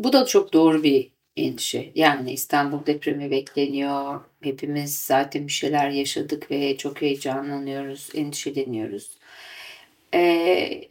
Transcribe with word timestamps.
Bu 0.00 0.12
da 0.12 0.26
çok 0.26 0.52
doğru 0.52 0.82
bir 0.82 1.10
endişe. 1.36 1.92
Yani 1.94 2.32
İstanbul 2.32 2.86
depremi 2.86 3.30
bekleniyor. 3.30 4.20
Hepimiz 4.42 4.98
zaten 4.98 5.46
bir 5.46 5.52
şeyler 5.52 5.90
yaşadık 5.90 6.50
ve 6.50 6.76
çok 6.76 7.02
heyecanlanıyoruz, 7.02 8.08
endişeleniyoruz. 8.14 9.18
Ee, 10.14 10.82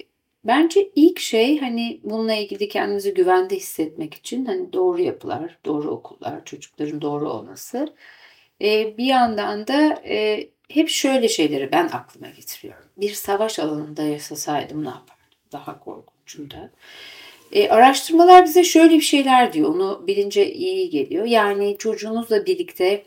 bence 0.43 0.89
ilk 0.95 1.19
şey 1.19 1.59
hani 1.59 1.99
bununla 2.03 2.33
ilgili 2.33 2.69
kendimizi 2.69 3.13
güvende 3.13 3.55
hissetmek 3.55 4.13
için 4.13 4.45
hani 4.45 4.73
doğru 4.73 5.01
yapılar, 5.01 5.57
doğru 5.65 5.89
okullar, 5.89 6.45
çocukların 6.45 7.01
doğru 7.01 7.29
olması. 7.29 7.93
Ee, 8.61 8.97
bir 8.97 9.05
yandan 9.05 9.67
da 9.67 10.01
e, 10.05 10.49
hep 10.69 10.89
şöyle 10.89 11.27
şeyleri 11.27 11.71
ben 11.71 11.87
aklıma 11.87 12.29
getiriyorum. 12.29 12.89
Bir 12.97 13.13
savaş 13.13 13.59
alanında 13.59 14.03
yaşasaydım 14.03 14.83
ne 14.85 14.89
yapardım? 14.89 15.15
Daha 15.51 15.79
korkunçunda. 15.79 16.71
E, 17.51 17.69
araştırmalar 17.69 18.45
bize 18.45 18.63
şöyle 18.63 18.93
bir 18.95 19.01
şeyler 19.01 19.53
diyor. 19.53 19.69
Onu 19.69 20.03
bilince 20.07 20.53
iyi 20.53 20.89
geliyor. 20.89 21.25
Yani 21.25 21.75
çocuğunuzla 21.79 22.45
birlikte 22.45 23.03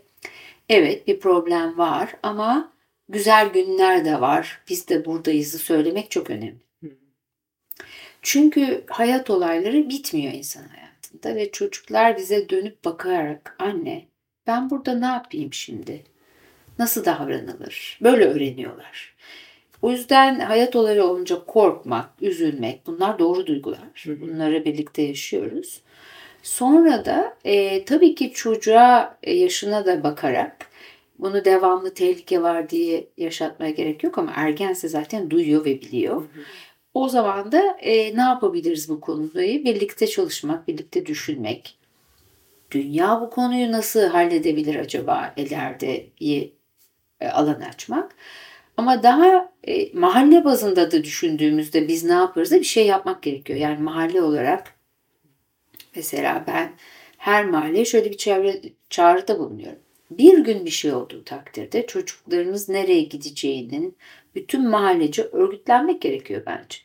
evet 0.69 1.07
bir 1.07 1.21
problem 1.21 1.79
var 1.79 2.15
ama 2.23 2.73
güzel 3.09 3.49
günler 3.49 4.05
de 4.05 4.21
var. 4.21 4.61
Biz 4.69 4.89
de 4.89 5.05
buradayızı 5.05 5.59
söylemek 5.59 6.11
çok 6.11 6.31
önemli. 6.31 6.63
Çünkü 8.23 8.85
hayat 8.89 9.31
olayları 9.31 9.89
bitmiyor 9.89 10.33
insan 10.33 10.65
hayatında 10.69 11.35
ve 11.35 11.51
çocuklar 11.51 12.17
bize 12.17 12.49
dönüp 12.49 12.85
bakarak 12.85 13.57
anne 13.59 14.07
ben 14.47 14.71
burada 14.71 14.95
ne 14.95 15.07
yapayım 15.07 15.53
şimdi? 15.53 16.05
Nasıl 16.79 17.05
davranılır? 17.05 17.99
Böyle 18.03 18.25
öğreniyorlar. 18.25 19.12
O 19.83 19.91
yüzden 19.91 20.41
hayat 20.41 20.77
olayı 20.77 21.05
olunca 21.05 21.45
korkmak, 21.45 22.09
üzülmek 22.21 22.87
bunlar 22.87 23.19
doğru 23.19 23.47
duygular. 23.47 24.07
Bunları 24.07 24.65
birlikte 24.65 25.03
yaşıyoruz. 25.03 25.83
Sonra 26.43 27.05
da 27.05 27.37
e, 27.45 27.85
tabii 27.85 28.15
ki 28.15 28.33
çocuğa 28.33 29.19
e, 29.23 29.35
yaşına 29.35 29.87
da 29.87 30.03
bakarak 30.03 30.67
bunu 31.19 31.45
devamlı 31.45 31.95
tehlike 31.95 32.43
var 32.43 32.71
diye 32.71 33.09
yaşatmaya 33.17 33.71
gerek 33.71 34.05
yok 34.05 34.19
ama 34.19 34.33
ergense 34.37 34.89
zaten 34.89 35.31
duyuyor 35.31 35.65
ve 35.65 35.81
biliyor. 35.81 36.17
Hı 36.17 36.21
hı. 36.21 36.43
O 36.95 37.09
zaman 37.09 37.53
da 37.53 37.77
e, 37.81 38.17
ne 38.17 38.21
yapabiliriz 38.21 38.89
bu 38.89 39.01
konuda? 39.01 39.43
Birlikte 39.43 40.07
çalışmak, 40.07 40.69
birlikte 40.69 41.07
düşünmek. 41.07 41.79
Dünya 42.71 43.21
bu 43.21 43.31
konuyu 43.31 43.73
nasıl 43.73 44.01
halledebilir 44.01 44.77
acaba 44.77 45.35
ileride 45.37 46.07
e, 46.21 46.51
alan 47.29 47.61
açmak. 47.61 48.17
Ama 48.83 49.03
daha 49.03 49.53
e, 49.65 49.99
mahalle 49.99 50.45
bazında 50.45 50.91
da 50.91 51.05
düşündüğümüzde 51.05 51.89
biz 51.89 52.05
ne 52.05 52.13
yaparız 52.13 52.51
da 52.51 52.57
bir 52.57 52.65
şey 52.65 52.87
yapmak 52.87 53.23
gerekiyor. 53.23 53.59
Yani 53.59 53.83
mahalle 53.83 54.23
olarak 54.23 54.75
mesela 55.97 56.45
ben 56.47 56.73
her 57.19 57.45
mahalleye 57.45 57.85
şöyle 57.85 58.11
bir 58.11 58.17
çevre, 58.17 58.61
çağrıda 58.91 59.39
bulunuyorum. 59.39 59.79
Bir 60.11 60.39
gün 60.39 60.65
bir 60.65 60.71
şey 60.71 60.93
olduğu 60.93 61.25
takdirde 61.25 61.87
çocuklarınız 61.87 62.69
nereye 62.69 63.03
gideceğinin 63.03 63.97
bütün 64.35 64.69
mahallece 64.69 65.23
örgütlenmek 65.23 66.03
gerekiyor 66.03 66.43
bence. 66.47 66.79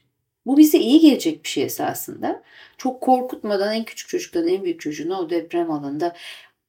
Bu 0.46 0.58
bize 0.58 0.78
iyi 0.78 1.00
gelecek 1.00 1.44
bir 1.44 1.50
şey 1.50 1.64
esasında. 1.64 2.44
Çok 2.78 3.02
korkutmadan 3.02 3.76
en 3.76 3.84
küçük 3.84 4.10
çocuktan 4.10 4.48
en 4.48 4.64
büyük 4.64 4.80
çocuğuna 4.80 5.22
o 5.22 5.30
deprem 5.30 5.72
alanında 5.72 6.16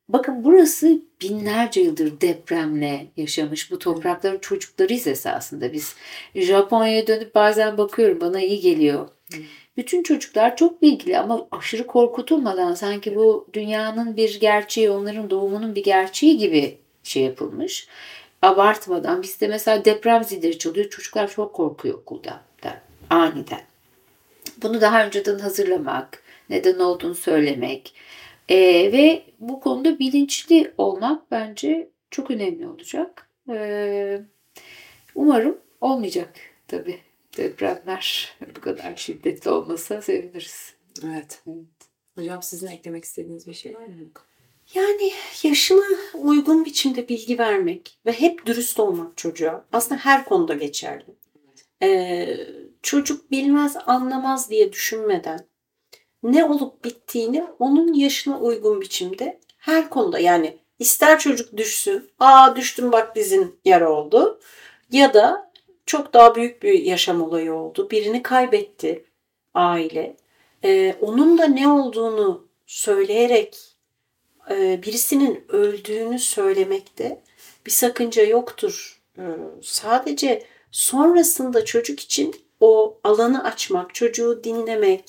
Bakın 0.08 0.44
burası 0.44 1.02
binlerce 1.22 1.80
yıldır 1.80 2.20
depremle 2.20 3.06
yaşamış 3.16 3.70
bu 3.70 3.78
toprakların 3.78 4.38
çocuklarıyız 4.38 5.06
esasında 5.06 5.72
biz. 5.72 5.94
Japonya'ya 6.34 7.06
dönüp 7.06 7.34
bazen 7.34 7.78
bakıyorum 7.78 8.20
bana 8.20 8.40
iyi 8.40 8.60
geliyor. 8.60 9.08
Bütün 9.76 10.02
çocuklar 10.02 10.56
çok 10.56 10.82
bilgili 10.82 11.18
ama 11.18 11.48
aşırı 11.50 11.86
korkutulmadan 11.86 12.74
sanki 12.74 13.16
bu 13.16 13.48
dünyanın 13.52 14.16
bir 14.16 14.40
gerçeği, 14.40 14.90
onların 14.90 15.30
doğumunun 15.30 15.74
bir 15.74 15.84
gerçeği 15.84 16.38
gibi 16.38 16.78
şey 17.02 17.22
yapılmış. 17.22 17.88
Abartmadan 18.42 19.22
bizde 19.22 19.48
mesela 19.48 19.84
deprem 19.84 20.24
zilleri 20.24 20.58
çalıyor. 20.58 20.90
Çocuklar 20.90 21.30
çok 21.30 21.54
korkuyor 21.54 21.94
okulda 21.94 22.40
da, 22.64 22.80
aniden. 23.10 23.60
Bunu 24.62 24.80
daha 24.80 25.06
önceden 25.06 25.38
hazırlamak, 25.38 26.22
neden 26.50 26.78
olduğunu 26.78 27.14
söylemek, 27.14 27.94
ee, 28.48 28.92
ve 28.92 29.22
bu 29.38 29.60
konuda 29.60 29.98
bilinçli 29.98 30.74
olmak 30.78 31.30
bence 31.30 31.90
çok 32.10 32.30
önemli 32.30 32.68
olacak. 32.68 33.30
Ee, 33.50 34.20
umarım 35.14 35.58
olmayacak 35.80 36.34
tabii 36.68 37.00
depremler 37.36 38.36
bu 38.56 38.60
kadar 38.60 38.96
şiddetli 38.96 39.50
olmasa 39.50 40.02
seviniriz. 40.02 40.74
Evet. 41.04 41.42
evet. 41.46 41.68
Hocam 42.14 42.42
sizin 42.42 42.66
eklemek 42.66 43.04
istediğiniz 43.04 43.46
bir 43.46 43.54
şey 43.54 43.74
var 43.74 43.86
mı? 43.86 43.94
Yani 44.74 45.12
yaşına 45.42 45.84
uygun 46.14 46.64
biçimde 46.64 47.08
bilgi 47.08 47.38
vermek 47.38 47.98
ve 48.06 48.12
hep 48.12 48.46
dürüst 48.46 48.80
olmak 48.80 49.16
çocuğa 49.16 49.64
aslında 49.72 50.00
her 50.00 50.24
konuda 50.24 50.54
geçerli. 50.54 51.04
Ee, 51.82 52.36
çocuk 52.82 53.30
bilmez 53.30 53.76
anlamaz 53.86 54.50
diye 54.50 54.72
düşünmeden 54.72 55.47
ne 56.22 56.44
olup 56.44 56.84
bittiğini 56.84 57.44
onun 57.58 57.94
yaşına 57.94 58.40
uygun 58.40 58.80
biçimde 58.80 59.40
her 59.58 59.90
konuda 59.90 60.18
yani 60.18 60.58
ister 60.78 61.18
çocuk 61.18 61.56
düşsün, 61.56 62.10
aa 62.18 62.56
düştüm 62.56 62.92
bak 62.92 63.16
dizin 63.16 63.60
yara 63.64 63.92
oldu 63.92 64.40
ya 64.90 65.14
da 65.14 65.52
çok 65.86 66.14
daha 66.14 66.34
büyük 66.34 66.62
bir 66.62 66.82
yaşam 66.82 67.22
olayı 67.22 67.52
oldu. 67.52 67.90
Birini 67.90 68.22
kaybetti 68.22 69.04
aile. 69.54 70.16
Ee, 70.64 70.96
onun 71.00 71.38
da 71.38 71.44
ne 71.46 71.68
olduğunu 71.68 72.48
söyleyerek 72.66 73.58
e, 74.50 74.82
birisinin 74.82 75.44
öldüğünü 75.48 76.18
söylemekte 76.18 77.22
bir 77.66 77.70
sakınca 77.70 78.22
yoktur. 78.22 79.00
Ee, 79.18 79.22
sadece 79.62 80.42
sonrasında 80.70 81.64
çocuk 81.64 82.00
için 82.00 82.34
o 82.60 82.98
alanı 83.04 83.44
açmak, 83.44 83.94
çocuğu 83.94 84.44
dinlemek, 84.44 85.04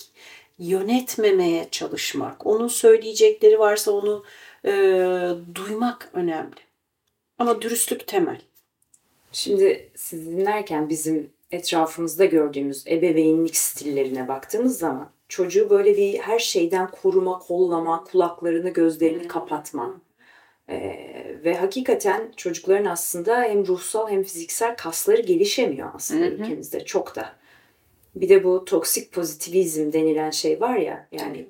yönetmemeye 0.60 1.68
çalışmak, 1.72 2.48
onun 2.48 2.68
söyleyecekleri 2.68 3.60
varsa 3.60 3.92
onu 3.92 4.24
e, 4.66 4.72
duymak 5.56 6.10
önemli. 6.14 6.56
Ama 7.38 7.62
dürüstlük 7.62 8.08
temel. 8.08 8.42
Şimdi 9.32 9.90
siz 9.96 10.26
dinlerken 10.26 10.90
bizim 10.90 11.30
etrafımızda 11.52 12.26
gördüğümüz 12.26 12.88
ebeveynlik 12.88 13.58
stillerine 13.58 14.28
baktığımız 14.28 14.80
zaman 14.80 15.10
çocuğu 15.30 15.70
böyle 15.70 15.98
bir 15.98 16.18
her 16.18 16.40
şeyden 16.40 16.92
koruma, 16.92 17.40
kollama, 17.40 18.04
kulaklarını, 18.04 18.70
gözlerini 18.70 19.28
kapatma. 19.28 20.02
Ee, 20.70 21.36
ve 21.44 21.58
hakikaten 21.58 22.32
çocukların 22.38 22.86
aslında 22.86 23.44
hem 23.44 23.68
ruhsal 23.68 24.10
hem 24.10 24.24
fiziksel 24.24 24.78
kasları 24.78 25.22
gelişemiyor 25.22 25.90
aslında 25.94 26.26
hı 26.26 26.30
hı. 26.30 26.34
ülkemizde 26.34 26.86
çok 26.86 27.16
da. 27.16 27.39
Bir 28.16 28.30
de 28.30 28.44
bu 28.44 28.66
toksik 28.66 29.12
pozitivizm 29.12 29.94
denilen 29.94 30.30
şey 30.30 30.62
var 30.62 30.76
ya 30.76 31.08
yani 31.12 31.48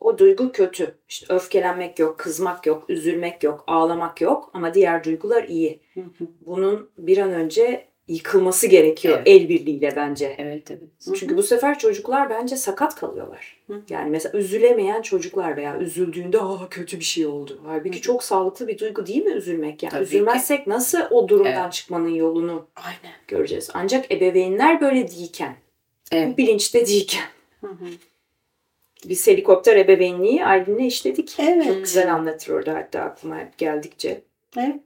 o 0.00 0.18
duygu 0.18 0.52
kötü. 0.52 0.94
İşte 1.08 1.34
öfkelenmek 1.34 1.98
yok, 1.98 2.18
kızmak 2.18 2.66
yok, 2.66 2.84
üzülmek 2.90 3.42
yok, 3.42 3.64
ağlamak 3.66 4.20
yok 4.20 4.50
ama 4.54 4.74
diğer 4.74 5.04
duygular 5.04 5.44
iyi. 5.44 5.80
Bunun 6.46 6.88
bir 6.98 7.18
an 7.18 7.32
önce 7.32 7.86
yıkılması 8.08 8.66
gerekiyor 8.66 9.14
evet. 9.16 9.28
el 9.28 9.48
birliğiyle 9.48 9.92
bence. 9.96 10.34
Evet 10.38 10.70
evet. 10.70 11.16
Çünkü 11.18 11.36
bu 11.36 11.42
sefer 11.42 11.78
çocuklar 11.78 12.30
bence 12.30 12.56
sakat 12.56 12.94
kalıyorlar. 12.94 13.64
Yani 13.90 14.10
mesela 14.10 14.38
üzülemeyen 14.38 15.02
çocuklar 15.02 15.56
veya 15.56 15.78
üzüldüğünde 15.78 16.40
aa 16.40 16.68
kötü 16.68 16.98
bir 16.98 17.04
şey 17.04 17.26
oldu. 17.26 17.60
Halbuki 17.66 18.00
çok 18.00 18.24
sağlıklı 18.24 18.68
bir 18.68 18.78
duygu 18.78 19.06
değil 19.06 19.24
mi 19.24 19.32
üzülmek? 19.32 19.82
Yani 19.82 19.90
Tabii 19.90 20.02
üzülmezsek 20.02 20.64
ki. 20.64 20.70
nasıl 20.70 21.00
o 21.10 21.28
durumdan 21.28 21.62
evet. 21.62 21.72
çıkmanın 21.72 22.08
yolunu 22.08 22.66
Aynen. 22.76 23.16
göreceğiz. 23.28 23.70
Ancak 23.74 24.12
ebeveynler 24.12 24.80
böyle 24.80 25.08
değilken 25.08 25.56
Evet. 26.14 26.38
Bilinçte 26.38 26.86
değilken. 26.86 27.24
Hı 27.60 27.66
hı. 27.66 27.86
Biz 29.04 29.26
helikopter 29.26 29.76
ebeveynliği 29.76 30.44
Aylin'le 30.44 30.86
işledik. 30.86 31.36
Evet. 31.38 31.66
Çok 31.66 31.84
güzel 31.84 32.14
anlatır 32.14 32.52
orada 32.52 32.74
hatta 32.74 33.00
aklıma 33.00 33.38
hep 33.38 33.58
geldikçe. 33.58 34.22
Evet. 34.56 34.76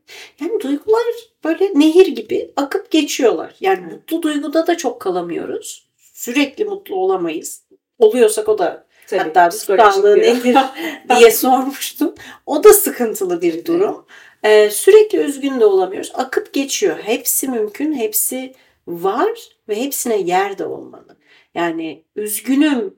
Yani 0.41 0.61
duygular 0.61 1.05
böyle 1.45 1.71
nehir 1.75 2.07
gibi 2.07 2.53
akıp 2.57 2.91
geçiyorlar. 2.91 3.55
Yani 3.61 3.81
evet. 3.83 3.93
mutlu 3.93 4.23
duyguda 4.23 4.67
da 4.67 4.77
çok 4.77 5.01
kalamıyoruz. 5.01 5.89
Sürekli 5.97 6.65
mutlu 6.65 6.95
olamayız. 6.95 7.63
Oluyorsak 7.99 8.49
o 8.49 8.59
da 8.59 8.87
Tabii, 9.07 9.21
hatta 9.21 9.49
psikolojik 9.49 10.05
nedir 10.05 10.57
diye 11.19 11.31
sormuştum. 11.31 12.15
O 12.47 12.65
da 12.65 12.73
sıkıntılı 12.73 13.43
bir 13.43 13.65
durum. 13.65 14.07
Ee, 14.43 14.71
sürekli 14.71 15.19
üzgün 15.19 15.61
de 15.61 15.65
olamıyoruz. 15.65 16.11
Akıp 16.15 16.53
geçiyor. 16.53 16.99
Hepsi 17.03 17.49
mümkün. 17.49 17.93
Hepsi 17.93 18.55
var 18.87 19.49
ve 19.69 19.83
hepsine 19.83 20.17
yer 20.17 20.59
de 20.59 20.65
olmalı. 20.65 21.18
Yani 21.59 22.05
üzgünüm 22.17 22.95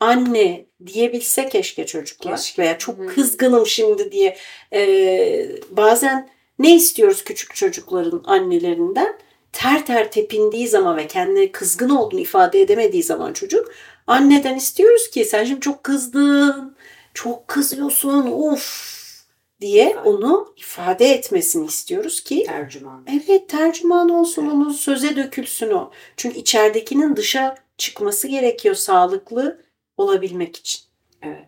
anne 0.00 0.66
diyebilse 0.86 1.48
keşke 1.48 1.86
çocuklar 1.86 2.36
keşke. 2.36 2.62
veya 2.62 2.78
çok 2.78 3.08
kızgınım 3.08 3.66
şimdi 3.66 4.12
diye 4.12 4.36
e, 4.72 4.82
bazen 5.70 6.28
ne 6.58 6.74
istiyoruz 6.76 7.24
küçük 7.24 7.54
çocukların 7.54 8.22
annelerinden 8.24 9.18
ter 9.52 9.86
ter 9.86 10.10
tepindiği 10.10 10.68
zaman 10.68 10.96
ve 10.96 11.06
kendine 11.06 11.52
kızgın 11.52 11.88
olduğunu 11.88 12.20
ifade 12.20 12.60
edemediği 12.60 13.02
zaman 13.02 13.32
çocuk 13.32 13.72
Anneden 14.06 14.56
istiyoruz 14.56 15.10
ki 15.10 15.24
sen 15.24 15.44
şimdi 15.44 15.60
çok 15.60 15.84
kızdın, 15.84 16.76
çok 17.14 17.48
kızıyorsun, 17.48 18.26
of 18.26 18.92
diye 19.60 19.96
onu 20.04 20.54
ifade 20.56 21.06
etmesini 21.06 21.66
istiyoruz 21.66 22.20
ki 22.24 22.44
Tercüman. 22.46 23.06
evet 23.12 23.48
tercüman 23.48 24.08
olsun 24.08 24.46
onun 24.46 24.72
söze 24.72 25.16
dökülsün 25.16 25.70
o. 25.70 25.90
Çünkü 26.16 26.38
içeridekinin 26.38 27.16
dışa 27.16 27.54
çıkması 27.82 28.28
gerekiyor 28.28 28.74
sağlıklı 28.74 29.60
olabilmek 29.96 30.56
için. 30.56 30.80
Evet. 31.22 31.46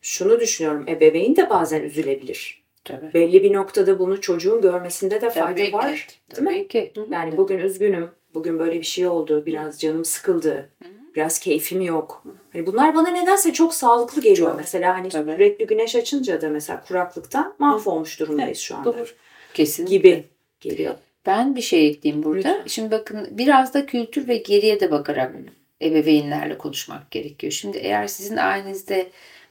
Şunu 0.00 0.40
düşünüyorum. 0.40 0.84
Ebeveyn 0.88 1.36
de 1.36 1.50
bazen 1.50 1.82
üzülebilir. 1.82 2.64
Tabii. 2.84 3.14
Belli 3.14 3.42
bir 3.42 3.52
noktada 3.52 3.98
bunu 3.98 4.20
çocuğun 4.20 4.60
görmesinde 4.60 5.20
de 5.20 5.30
fayda 5.30 5.46
Tabii 5.48 5.66
ki. 5.66 5.72
var. 5.72 6.08
Değil 6.36 6.42
mi? 6.42 6.54
Tabii 6.54 6.68
ki. 6.68 6.92
Yani 7.10 7.36
bugün 7.36 7.58
üzgünüm. 7.58 8.10
Bugün 8.34 8.58
böyle 8.58 8.78
bir 8.78 8.86
şey 8.86 9.06
oldu. 9.06 9.46
Biraz 9.46 9.80
canım 9.80 10.04
sıkıldı. 10.04 10.70
Biraz 11.16 11.38
keyfim 11.38 11.80
yok. 11.80 12.24
Hani 12.52 12.66
bunlar 12.66 12.94
bana 12.94 13.08
nedense 13.08 13.52
çok 13.52 13.74
sağlıklı 13.74 14.22
geliyor. 14.22 14.48
Çok. 14.48 14.56
Mesela 14.56 14.94
hani 14.98 15.08
Tabii. 15.08 15.32
sürekli 15.32 15.66
güneş 15.66 15.96
açınca 15.96 16.40
da 16.40 16.48
mesela 16.48 16.84
kuraklıktan 16.88 17.54
mahvolmuş 17.58 18.20
durumdayız 18.20 18.58
şu 18.58 18.76
anda. 18.76 18.98
Doğru. 18.98 19.06
Kesinlikle. 19.54 19.96
Gibi 19.96 20.24
geliyor. 20.60 20.94
Ben 21.26 21.56
bir 21.56 21.62
şey 21.62 21.88
ekleyeyim 21.88 22.22
burada. 22.22 22.48
Lütfen. 22.48 22.66
Şimdi 22.66 22.90
bakın 22.90 23.28
biraz 23.30 23.74
da 23.74 23.86
kültür 23.86 24.28
ve 24.28 24.36
geriye 24.36 24.80
de 24.80 24.90
bakarak 24.90 25.34
ebeveynlerle 25.82 26.58
konuşmak 26.58 27.10
gerekiyor. 27.10 27.52
Şimdi 27.52 27.78
eğer 27.78 28.06
sizin 28.06 28.36
ailenizde 28.36 29.10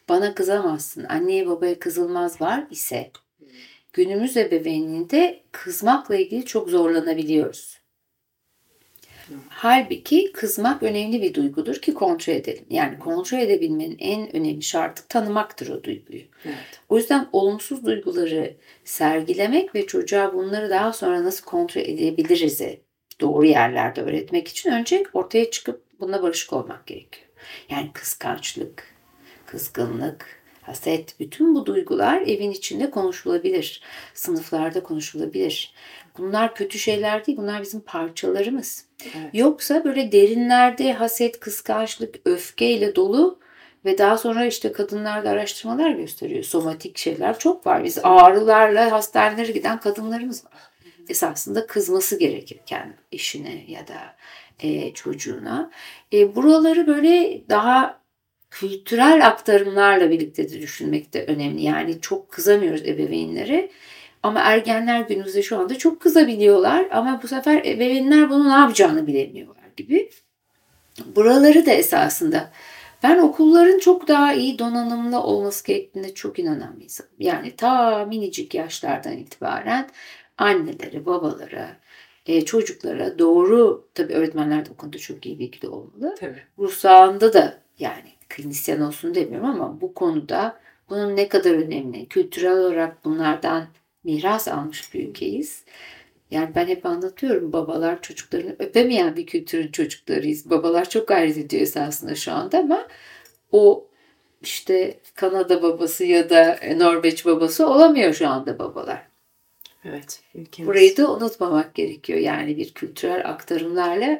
bana 0.10 0.36
kızamazsın, 0.36 1.04
anneye 1.04 1.48
babaya 1.48 1.80
kızılmaz 1.80 2.42
var 2.42 2.64
ise 2.72 3.12
günümüz 3.94 4.38
ebeveynliğinde 4.38 5.44
kızmakla 5.52 6.16
ilgili 6.16 6.46
çok 6.46 6.70
zorlanabiliyoruz. 6.70 7.83
Halbuki 9.50 10.32
kızmak 10.32 10.84
önemli 10.84 11.22
bir 11.22 11.34
duygudur 11.34 11.76
ki 11.76 11.94
kontrol 11.94 12.34
edelim. 12.34 12.66
Yani 12.70 13.00
kontrol 13.00 13.38
edebilmenin 13.38 13.98
en 14.00 14.36
önemli 14.36 14.64
şartı 14.64 15.08
tanımaktır 15.08 15.70
o 15.70 15.84
duyguyu. 15.84 16.22
Evet. 16.46 16.56
O 16.90 16.98
yüzden 16.98 17.28
olumsuz 17.32 17.86
duyguları 17.86 18.54
sergilemek 18.86 19.76
ve 19.76 19.88
çocuğa 19.88 20.34
bunları 20.34 20.70
daha 20.70 20.94
sonra 20.94 21.24
nasıl 21.24 21.46
kontrol 21.46 21.82
edebiliriz 21.82 22.62
doğru 23.22 23.46
yerlerde 23.46 24.02
öğretmek 24.02 24.48
için 24.48 24.72
önce 24.72 25.04
ortaya 25.14 25.52
çıkıp 25.52 25.82
bununla 26.00 26.24
barışık 26.24 26.54
olmak 26.54 26.88
gerekiyor. 26.88 27.28
Yani 27.70 27.90
kıskançlık, 27.94 28.88
kızgınlık, 29.46 30.44
haset, 30.62 31.20
bütün 31.20 31.56
bu 31.56 31.66
duygular 31.66 32.22
evin 32.22 32.52
içinde 32.52 32.90
konuşulabilir. 32.90 33.82
Sınıflarda 34.14 34.84
konuşulabilir. 34.84 35.74
Bunlar 36.18 36.56
kötü 36.56 36.80
şeyler 36.80 37.26
değil, 37.26 37.38
bunlar 37.38 37.62
bizim 37.62 37.82
parçalarımız. 37.82 38.86
Evet. 39.04 39.30
Yoksa 39.34 39.84
böyle 39.84 40.12
derinlerde 40.12 40.94
haset, 40.94 41.40
kıskançlık, 41.40 42.16
öfkeyle 42.26 42.96
dolu 42.96 43.40
ve 43.86 43.98
daha 43.98 44.18
sonra 44.18 44.46
işte 44.46 44.72
kadınlarda 44.72 45.30
araştırmalar 45.30 45.92
gösteriyor. 45.92 46.44
Somatik 46.44 46.98
şeyler 46.98 47.40
çok 47.40 47.68
var. 47.68 47.84
Biz 47.84 48.00
ağrılarla 48.04 48.92
hastanelere 48.92 49.52
giden 49.52 49.80
kadınlarımız 49.80 50.46
var. 50.46 50.54
Esasında 51.10 51.68
kızması 51.68 52.20
gerekirken 52.20 52.98
eşine 53.12 53.66
ya 53.68 53.88
da 53.88 54.16
e, 54.60 54.94
çocuğuna. 54.94 55.72
E, 56.14 56.36
buraları 56.36 56.88
böyle 56.88 57.42
daha 57.50 58.04
kültürel 58.52 59.28
aktarımlarla 59.28 60.10
birlikte 60.10 60.50
de 60.50 60.62
düşünmek 60.62 61.14
de 61.14 61.26
önemli. 61.26 61.64
Yani 61.64 62.02
çok 62.02 62.32
kızamıyoruz 62.32 62.82
ebeveynlere. 62.82 63.70
Ama 64.24 64.40
ergenler 64.40 65.02
günümüzde 65.02 65.44
şu 65.44 65.60
anda 65.60 65.78
çok 65.78 66.00
kızabiliyorlar. 66.00 66.88
Ama 66.92 67.20
bu 67.24 67.28
sefer 67.28 67.58
ebeveynler 67.66 68.30
bunu 68.30 68.50
ne 68.50 68.54
yapacağını 68.54 69.08
bilemiyorlar 69.08 69.64
gibi. 69.78 70.10
Buraları 71.16 71.66
da 71.66 71.72
esasında 71.72 72.52
ben 73.04 73.20
okulların 73.20 73.80
çok 73.80 74.08
daha 74.08 74.34
iyi 74.34 74.60
donanımlı 74.60 75.20
olması 75.20 75.66
gerektiğine 75.66 76.14
çok 76.14 76.40
inanan 76.40 76.80
bir 76.80 76.84
insanım. 76.84 77.12
Yani 77.20 77.56
ta 77.56 78.06
minicik 78.06 78.54
yaşlardan 78.54 79.18
itibaren 79.18 79.90
annelere, 80.38 81.06
babalara, 81.06 81.78
e, 82.26 82.46
çocuklara 82.46 83.20
doğru, 83.20 83.88
tabii 83.94 84.14
öğretmenler 84.14 84.66
de 84.66 84.70
o 84.74 84.78
konuda 84.78 84.98
çok 84.98 85.26
iyi 85.26 85.40
bilgili 85.40 85.68
olmalı. 85.68 86.16
Tabii. 86.20 86.44
Ruh 86.60 86.72
sağlığında 86.72 87.34
da 87.34 87.58
yani 87.80 88.10
klinisyen 88.30 88.82
olsun 88.82 89.16
demiyorum 89.16 89.50
ama 89.50 89.82
bu 89.82 89.94
konuda 89.94 90.60
bunun 90.90 91.16
ne 91.16 91.28
kadar 91.30 91.52
önemli, 91.52 92.06
kültürel 92.06 92.58
olarak 92.58 93.06
bunlardan 93.06 93.68
miras 94.04 94.48
almış 94.48 94.94
bir 94.94 95.08
ülkeyiz. 95.10 95.64
Yani 96.32 96.56
ben 96.56 96.68
hep 96.68 96.86
anlatıyorum 96.86 97.54
babalar 97.54 98.02
çocuklarını 98.02 98.56
öpemeyen 98.60 99.16
bir 99.16 99.26
kültürün 99.26 99.72
çocuklarıyız. 99.72 100.50
Babalar 100.50 100.90
çok 100.90 101.08
gayret 101.08 101.38
ediyor 101.38 101.62
esasında 101.62 102.16
şu 102.16 102.32
anda 102.32 102.60
ama 102.60 102.88
o 103.52 103.88
işte 104.42 105.00
Kanada 105.16 105.64
babası 105.64 106.06
ya 106.06 106.30
da 106.30 106.60
Norveç 106.78 107.26
babası 107.26 107.68
olamıyor 107.70 108.14
şu 108.14 108.28
anda 108.28 108.60
babalar. 108.60 109.08
Evet. 109.86 110.22
Ülkemiz. 110.36 110.68
Burayı 110.68 110.98
da 110.98 111.14
unutmamak 111.14 111.76
gerekiyor. 111.76 112.20
Yani 112.20 112.58
bir 112.58 112.74
kültürel 112.74 113.30
aktarımlarla 113.30 114.20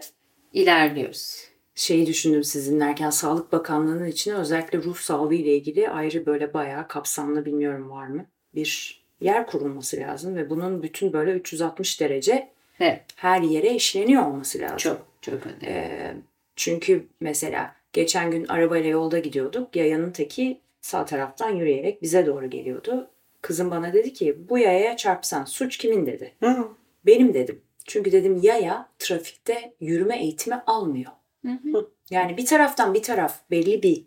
ilerliyoruz. 0.54 1.48
şeyi 1.76 2.08
düşündüm 2.08 2.44
siz 2.44 2.72
dinlerken 2.72 3.10
Sağlık 3.10 3.52
Bakanlığı'nın 3.52 4.06
içine 4.06 4.36
özellikle 4.36 4.78
ruh 4.78 4.98
sağlığı 4.98 5.36
ile 5.36 5.56
ilgili 5.56 5.90
ayrı 5.90 6.26
böyle 6.26 6.54
bayağı 6.54 6.88
kapsamlı 6.88 7.46
bilmiyorum 7.46 7.90
var 7.90 8.08
mı 8.08 8.26
bir 8.56 9.03
yer 9.24 9.48
kurulması 9.48 9.98
lazım 9.98 10.36
ve 10.36 10.50
bunun 10.50 10.84
bütün 10.84 11.14
böyle 11.14 11.32
360 11.32 12.02
derece 12.02 12.50
Evet. 12.80 13.02
her 13.16 13.42
yere 13.42 13.76
işleniyor 13.76 14.26
olması 14.28 14.60
lazım. 14.60 14.78
Çok 14.78 15.08
çok 15.22 15.46
önemli. 15.46 15.66
Ee, 15.66 16.14
çünkü 16.56 17.08
mesela 17.20 17.76
geçen 17.94 18.32
gün 18.32 18.48
arabayla 18.48 18.90
yolda 18.90 19.20
gidiyorduk. 19.20 19.76
Yayanın 19.76 20.12
teki 20.12 20.60
sağ 20.82 21.06
taraftan 21.06 21.50
yürüyerek 21.50 22.02
bize 22.02 22.26
doğru 22.26 22.50
geliyordu. 22.50 23.10
Kızım 23.42 23.72
bana 23.72 23.94
dedi 23.94 24.14
ki 24.14 24.38
bu 24.50 24.58
yayaya 24.58 24.98
çarpsan 24.98 25.46
suç 25.46 25.78
kimin 25.78 26.06
dedi. 26.06 26.34
Hı. 26.44 26.68
Benim 27.06 27.34
dedim. 27.34 27.62
Çünkü 27.86 28.12
dedim 28.12 28.40
yaya 28.44 28.90
trafikte 29.00 29.74
yürüme 29.80 30.20
eğitimi 30.20 30.56
almıyor. 30.68 31.12
Hı 31.46 31.52
hı. 31.52 31.90
Yani 32.10 32.38
bir 32.38 32.46
taraftan 32.46 32.94
bir 32.94 33.04
taraf 33.04 33.40
belli 33.52 33.84
bir 33.84 34.04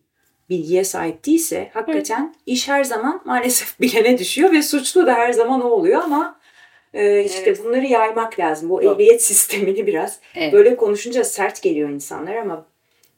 bilgiye 0.50 0.84
sahip 0.84 1.26
değilse 1.26 1.70
hakikaten 1.74 2.34
iş 2.46 2.68
her 2.68 2.84
zaman 2.84 3.20
maalesef 3.24 3.80
bilene 3.80 4.18
düşüyor 4.18 4.52
ve 4.52 4.62
suçlu 4.62 5.06
da 5.06 5.14
her 5.14 5.32
zaman 5.32 5.60
o 5.64 5.68
oluyor 5.68 6.02
ama 6.02 6.38
e, 6.94 7.24
işte 7.24 7.42
Evet. 7.46 7.64
bunları 7.64 7.86
yaymak 7.86 8.38
lazım. 8.40 8.70
Bu 8.70 8.82
Doğru. 8.82 8.92
ehliyet 8.94 9.22
sistemini 9.32 9.86
biraz 9.86 10.18
Evet. 10.34 10.52
böyle 10.52 10.76
konuşunca 10.76 11.24
sert 11.24 11.62
geliyor 11.62 11.88
insanlar 11.88 12.36
ama 12.36 12.66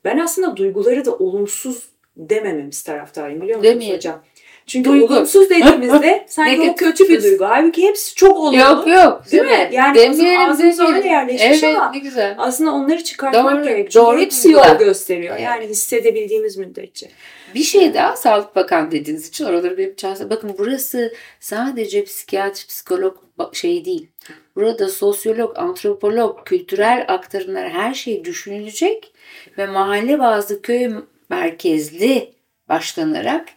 ben 0.04 0.18
aslında 0.18 0.56
duyguları 0.56 1.04
da 1.04 1.14
olumsuz 1.16 1.88
demememiz 2.16 2.82
taraftarıyım 2.82 3.40
biliyor 3.42 3.58
musunuz 3.58 3.74
Demeyelim. 3.74 3.96
hocam? 3.96 4.22
Çünkü 4.68 4.90
Duygu. 4.90 5.14
olumsuz 5.14 5.50
dediğimizde 5.50 6.26
sanki 6.28 6.56
o 6.60 6.62
Negatif. 6.62 6.76
kötü 6.88 7.08
bir 7.08 7.22
duygu. 7.22 7.44
Halbuki 7.44 7.82
hepsi 7.82 8.14
çok 8.14 8.36
olumlu. 8.36 8.58
Yok 8.58 8.86
yok. 8.88 9.22
Değil 9.32 9.42
mi? 9.42 9.48
deme. 9.50 9.70
Yani 9.72 9.94
Demeyelim, 9.98 10.40
ağzımıza 10.40 10.86
öyle 10.88 11.08
yerleşmiş 11.08 11.62
evet, 11.62 11.76
ama 11.76 11.90
ne 11.92 11.98
güzel. 11.98 12.34
aslında 12.38 12.72
onları 12.72 13.04
çıkartmak 13.04 13.54
Doğru, 13.56 13.64
gerek. 13.64 13.90
Çünkü 13.90 14.04
doğru 14.06 14.20
hepsi 14.20 14.50
yol 14.50 14.62
duygular. 14.62 14.80
gösteriyor. 14.80 15.34
Evet. 15.34 15.44
Yani 15.44 15.66
hissedebildiğimiz 15.66 16.56
müddetçe. 16.56 17.08
Bir 17.54 17.62
şey 17.62 17.94
daha 17.94 18.16
Sağlık 18.16 18.56
Bakan 18.56 18.90
dediğiniz 18.90 19.28
için 19.28 19.44
oraları 19.44 19.78
benim 19.78 19.94
çağırsa. 19.94 20.30
Bakın 20.30 20.54
burası 20.58 21.12
sadece 21.40 22.04
psikiyatri, 22.04 22.66
psikolog 22.66 23.16
şey 23.52 23.84
değil. 23.84 24.08
Burada 24.56 24.88
sosyolog, 24.88 25.58
antropolog, 25.58 26.44
kültürel 26.44 27.04
aktarımlar 27.08 27.70
her 27.70 27.94
şey 27.94 28.24
düşünülecek 28.24 29.12
ve 29.58 29.66
mahalle 29.66 30.18
bazı 30.18 30.62
köy 30.62 30.90
merkezli 31.30 32.32
başlanarak 32.68 33.48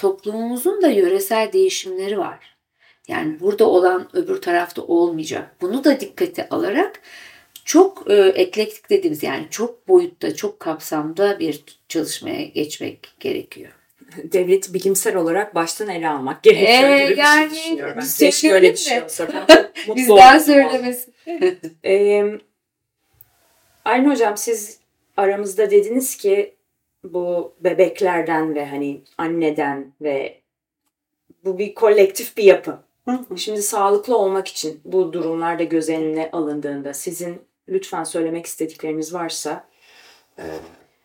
toplumumuzun 0.00 0.82
da 0.82 0.88
yöresel 0.88 1.52
değişimleri 1.52 2.18
var. 2.18 2.56
Yani 3.08 3.40
burada 3.40 3.68
olan 3.68 4.08
öbür 4.12 4.40
tarafta 4.40 4.82
olmayacak. 4.82 5.56
Bunu 5.60 5.84
da 5.84 6.00
dikkate 6.00 6.48
alarak 6.48 7.00
çok 7.64 8.10
e, 8.10 8.14
eklektik 8.14 8.90
dediğimiz 8.90 9.22
yani 9.22 9.46
çok 9.50 9.88
boyutta, 9.88 10.34
çok 10.34 10.60
kapsamda 10.60 11.38
bir 11.38 11.64
çalışmaya 11.88 12.44
geçmek 12.44 13.14
gerekiyor. 13.20 13.72
Devleti 14.24 14.74
bilimsel 14.74 15.16
olarak 15.16 15.54
baştan 15.54 15.88
ele 15.88 16.08
almak 16.08 16.42
gerekiyor 16.42 16.90
Ee, 16.90 17.02
gibi 17.02 17.12
bir 17.12 17.16
yani 17.16 17.50
şey 17.50 17.58
düşünüyorum. 17.58 17.94
Ben. 17.96 18.06
Keşke 18.18 18.52
öyle 18.52 18.72
bir 18.72 18.76
şey 18.76 19.02
olsa. 19.02 19.28
Ben 19.48 19.70
Bizden 19.96 20.38
söylemesi. 20.38 21.10
Ee, 21.84 22.24
Aylin 23.84 24.10
Hocam 24.10 24.36
siz 24.36 24.78
aramızda 25.16 25.70
dediniz 25.70 26.16
ki 26.16 26.54
bu 27.04 27.54
bebeklerden 27.60 28.54
ve 28.54 28.66
hani 28.66 29.00
anneden 29.18 29.92
ve 30.00 30.40
bu 31.44 31.58
bir 31.58 31.74
kolektif 31.74 32.36
bir 32.36 32.44
yapı. 32.44 32.78
Hı 33.04 33.10
hı. 33.10 33.38
Şimdi 33.38 33.62
sağlıklı 33.62 34.18
olmak 34.18 34.48
için 34.48 34.80
bu 34.84 35.12
durumlarda 35.12 35.62
göz 35.62 35.88
önüne 35.88 36.30
alındığında 36.32 36.94
sizin 36.94 37.42
lütfen 37.68 38.04
söylemek 38.04 38.46
istedikleriniz 38.46 39.14
varsa 39.14 39.68
e, 40.38 40.44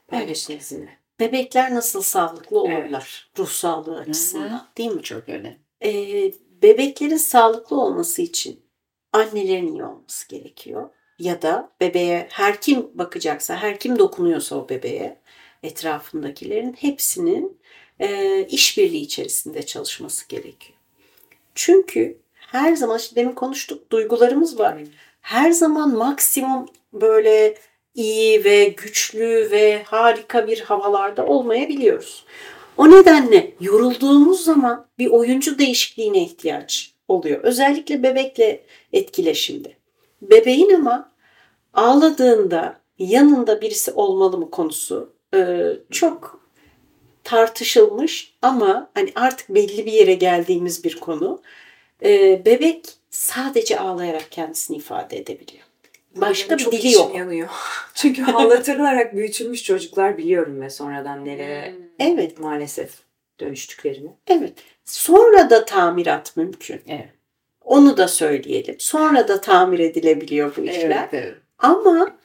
paylaşın 0.07 0.59
sizinle. 0.59 0.89
Bebekler 1.19 1.75
nasıl 1.75 2.01
sağlıklı 2.01 2.63
Evet. 2.67 2.83
olurlar 2.83 3.31
ruh 3.37 3.47
sağlığı 3.47 3.99
açısından 3.99 4.67
değil 4.77 4.91
mi? 4.91 5.03
Çok 5.03 5.29
önemli. 5.29 5.57
Ee, 5.83 6.31
bebeklerin 6.63 7.17
sağlıklı 7.17 7.81
olması 7.81 8.21
için 8.21 8.59
annelerin 9.13 9.67
iyi 9.67 9.83
olması 9.83 10.27
gerekiyor. 10.29 10.89
Ya 11.19 11.41
da 11.41 11.71
bebeğe 11.81 12.27
her 12.31 12.61
kim 12.61 12.89
bakacaksa, 12.93 13.55
her 13.55 13.79
kim 13.79 13.99
dokunuyorsa 13.99 14.55
o 14.55 14.69
bebeğe 14.69 15.17
etrafındakilerin 15.65 16.73
hepsinin 16.73 17.57
e, 17.99 18.41
işbirliği 18.45 19.01
içerisinde 19.01 19.65
çalışması 19.65 20.27
gerekiyor. 20.27 20.79
Çünkü 21.55 22.17
her 22.33 22.75
zaman 22.75 22.97
işte 22.97 23.15
demin 23.15 23.31
konuştuk 23.31 23.91
duygularımız 23.91 24.59
var. 24.59 24.77
Her 25.21 25.51
zaman 25.51 25.97
maksimum 25.97 26.65
böyle 26.93 27.57
iyi 27.95 28.43
ve 28.43 28.65
güçlü 28.65 29.51
ve 29.51 29.83
harika 29.83 30.47
bir 30.47 30.59
havalarda 30.61 31.25
olmayabiliyoruz. 31.25 32.25
O 32.77 32.91
nedenle 32.91 33.53
yorulduğumuz 33.59 34.43
zaman 34.43 34.87
bir 34.99 35.07
oyuncu 35.07 35.59
değişikliğine 35.59 36.23
ihtiyaç 36.23 36.93
oluyor. 37.07 37.43
Özellikle 37.43 38.03
bebekle 38.03 38.63
etkileşimde. 38.93 39.73
Bebeğin 40.21 40.73
ama 40.73 41.11
ağladığında 41.73 42.79
yanında 42.99 43.61
birisi 43.61 43.91
olmalı 43.91 44.37
mı 44.37 44.51
konusu 44.51 45.14
e, 45.35 45.71
çok 45.91 46.45
tartışılmış 47.23 48.33
ama 48.41 48.89
hani 48.93 49.11
artık 49.15 49.49
belli 49.49 49.85
bir 49.85 49.91
yere 49.91 50.13
geldiğimiz 50.13 50.83
bir 50.83 50.99
konu. 50.99 51.41
E, 52.03 52.41
bebek 52.45 52.85
sadece 53.09 53.79
ağlayarak 53.79 54.31
kendisini 54.31 54.77
ifade 54.77 55.17
edebiliyor. 55.17 55.63
Başka 56.15 56.57
bir 56.57 56.71
dili 56.71 56.91
yok. 56.91 57.15
yanıyor. 57.15 57.47
Çünkü 57.93 58.25
ağlatılarak 58.25 59.15
büyütülmüş 59.15 59.63
çocuklar 59.63 60.17
biliyorum 60.17 60.61
ve 60.61 60.69
sonradan 60.69 61.25
nelere 61.25 61.71
Hmm. 61.71 61.85
Evet, 61.99 62.39
maalesef 62.39 62.91
dönüştüklerini. 63.39 64.09
evet. 64.27 64.53
Sonra 64.85 65.49
da 65.49 65.65
tamirat 65.65 66.37
mümkün. 66.37 66.81
Evet. 66.87 67.09
Onu 67.61 67.97
da 67.97 68.07
söyleyelim. 68.07 68.75
Sonra 68.79 69.27
da 69.27 69.41
tamir 69.41 69.79
edilebiliyor 69.79 70.53
bu 70.57 70.61
işler. 70.61 70.89
Evet, 70.89 71.09
evet. 71.11 71.35
Ama 71.59 72.15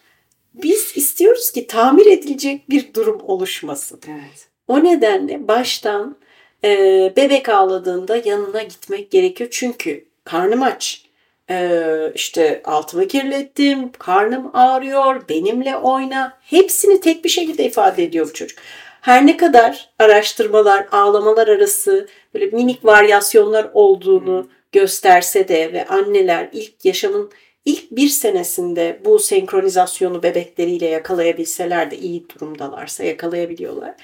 biz 0.55 0.93
istiyoruz 0.97 1.51
ki 1.51 1.67
tamir 1.67 2.07
edilecek 2.07 2.71
bir 2.71 2.95
durum 2.95 3.21
oluşmasın. 3.27 4.01
Evet. 4.09 4.49
O 4.69 4.85
nedenle 4.85 5.49
baştan 5.49 6.17
e, 6.65 6.69
bebek 7.17 7.49
ağladığında 7.49 8.17
yanına 8.25 8.63
gitmek 8.63 9.11
gerekiyor. 9.11 9.51
Çünkü 9.53 10.05
karnım 10.25 10.63
aç. 10.63 11.05
E, 11.51 11.83
işte 12.15 12.63
altımı 12.65 13.09
kirlettim, 13.09 13.93
karnım 13.93 14.51
ağrıyor, 14.55 15.29
benimle 15.29 15.77
oyna. 15.77 16.39
Hepsini 16.41 17.01
tek 17.01 17.25
bir 17.25 17.29
şekilde 17.29 17.65
ifade 17.65 18.05
ediyor 18.05 18.29
bu 18.29 18.33
çocuk. 18.33 18.59
Her 19.01 19.27
ne 19.27 19.37
kadar 19.37 19.91
araştırmalar, 19.99 20.87
ağlamalar 20.93 21.49
arası 21.49 22.09
böyle 22.35 22.47
minik 22.47 22.85
varyasyonlar 22.85 23.71
olduğunu 23.75 24.49
gösterse 24.73 25.49
de 25.49 25.73
ve 25.73 25.87
anneler 25.87 26.49
ilk 26.53 26.85
yaşamın 26.85 27.31
ilk 27.65 27.91
bir 27.91 28.09
senesinde 28.09 29.01
bu 29.05 29.19
senkronizasyonu 29.19 30.23
bebekleriyle 30.23 30.87
yakalayabilseler 30.87 31.91
de 31.91 31.99
iyi 31.99 32.29
durumdalarsa 32.29 33.05
yakalayabiliyorlar. 33.05 33.95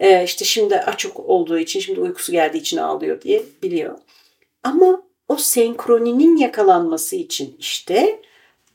Ee, 0.00 0.24
işte 0.24 0.44
şimdi 0.44 0.76
açık 0.76 1.20
olduğu 1.20 1.58
için, 1.58 1.80
şimdi 1.80 2.00
uykusu 2.00 2.32
geldiği 2.32 2.58
için 2.58 2.76
ağlıyor 2.76 3.20
diye 3.20 3.42
biliyor. 3.62 3.98
Ama 4.62 5.02
o 5.28 5.36
senkroninin 5.36 6.36
yakalanması 6.36 7.16
için 7.16 7.56
işte 7.58 8.22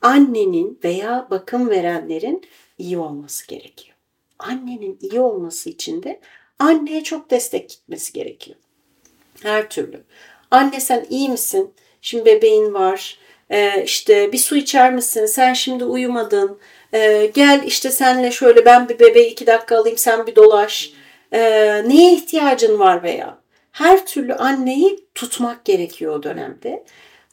annenin 0.02 0.80
veya 0.84 1.26
bakım 1.30 1.70
verenlerin 1.70 2.42
iyi 2.78 2.98
olması 2.98 3.46
gerekiyor. 3.46 3.96
Annenin 4.38 4.98
iyi 5.00 5.20
olması 5.20 5.70
için 5.70 6.02
de 6.02 6.20
anneye 6.58 7.04
çok 7.04 7.30
destek 7.30 7.68
gitmesi 7.68 8.12
gerekiyor. 8.12 8.56
Her 9.42 9.70
türlü. 9.70 10.04
Anne 10.50 10.80
sen 10.80 11.06
iyi 11.10 11.28
misin? 11.28 11.74
Şimdi 12.02 12.26
bebeğin 12.26 12.74
var. 12.74 13.18
Ee, 13.52 13.82
işte 13.84 14.32
bir 14.32 14.38
su 14.38 14.56
içer 14.56 14.92
misin? 14.94 15.26
Sen 15.26 15.52
şimdi 15.52 15.84
uyumadın. 15.84 16.58
Ee, 16.94 17.30
gel 17.34 17.62
işte 17.66 17.90
senle 17.90 18.30
şöyle 18.30 18.64
ben 18.64 18.88
bir 18.88 18.98
bebeği 18.98 19.30
iki 19.30 19.46
dakika 19.46 19.78
alayım 19.78 19.98
sen 19.98 20.26
bir 20.26 20.36
dolaş. 20.36 20.92
Ee, 21.32 21.40
neye 21.88 22.12
ihtiyacın 22.14 22.78
var 22.78 23.02
veya? 23.02 23.38
Her 23.72 24.06
türlü 24.06 24.34
anneyi 24.34 25.08
tutmak 25.14 25.64
gerekiyor 25.64 26.16
o 26.18 26.22
dönemde. 26.22 26.84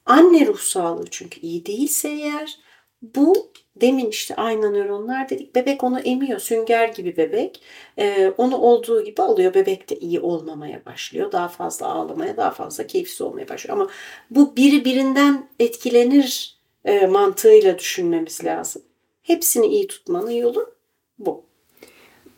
Anne 0.05 0.45
ruh 0.45 0.59
sağlığı 0.59 1.07
çünkü 1.11 1.39
iyi 1.39 1.65
değilse 1.65 2.09
eğer 2.09 2.59
bu 3.01 3.51
demin 3.81 4.09
işte 4.09 4.35
ayna 4.35 4.69
nöronlar 4.69 5.29
dedik. 5.29 5.55
Bebek 5.55 5.83
onu 5.83 5.99
emiyor. 5.99 6.39
Sünger 6.39 6.87
gibi 6.87 7.17
bebek. 7.17 7.61
Ee, 7.99 8.33
onu 8.37 8.57
olduğu 8.57 9.03
gibi 9.03 9.21
alıyor. 9.21 9.53
Bebek 9.53 9.89
de 9.89 9.95
iyi 9.95 10.19
olmamaya 10.19 10.85
başlıyor. 10.85 11.31
Daha 11.31 11.47
fazla 11.47 11.87
ağlamaya, 11.87 12.37
daha 12.37 12.51
fazla 12.51 12.87
keyifsiz 12.87 13.21
olmaya 13.21 13.49
başlıyor. 13.49 13.77
Ama 13.77 13.89
bu 14.29 14.55
biri 14.55 14.85
birinden 14.85 15.47
etkilenir 15.59 16.59
e, 16.85 17.05
mantığıyla 17.07 17.79
düşünmemiz 17.79 18.43
lazım. 18.45 18.81
Hepsini 19.23 19.67
iyi 19.67 19.87
tutmanın 19.87 20.31
yolu 20.31 20.73
bu. 21.19 21.43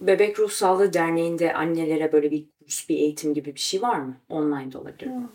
Bebek 0.01 0.39
Ruh 0.39 0.49
Sağlığı 0.49 0.93
Derneği'nde 0.93 1.53
annelere 1.53 2.11
böyle 2.11 2.31
bir 2.31 2.45
kurs, 2.59 2.89
bir 2.89 2.95
eğitim 2.95 3.33
gibi 3.33 3.55
bir 3.55 3.59
şey 3.59 3.81
var 3.81 3.99
mı? 3.99 4.17
Online 4.29 4.71
de 4.71 4.77
olabilir. 4.77 5.07
mi? 5.07 5.27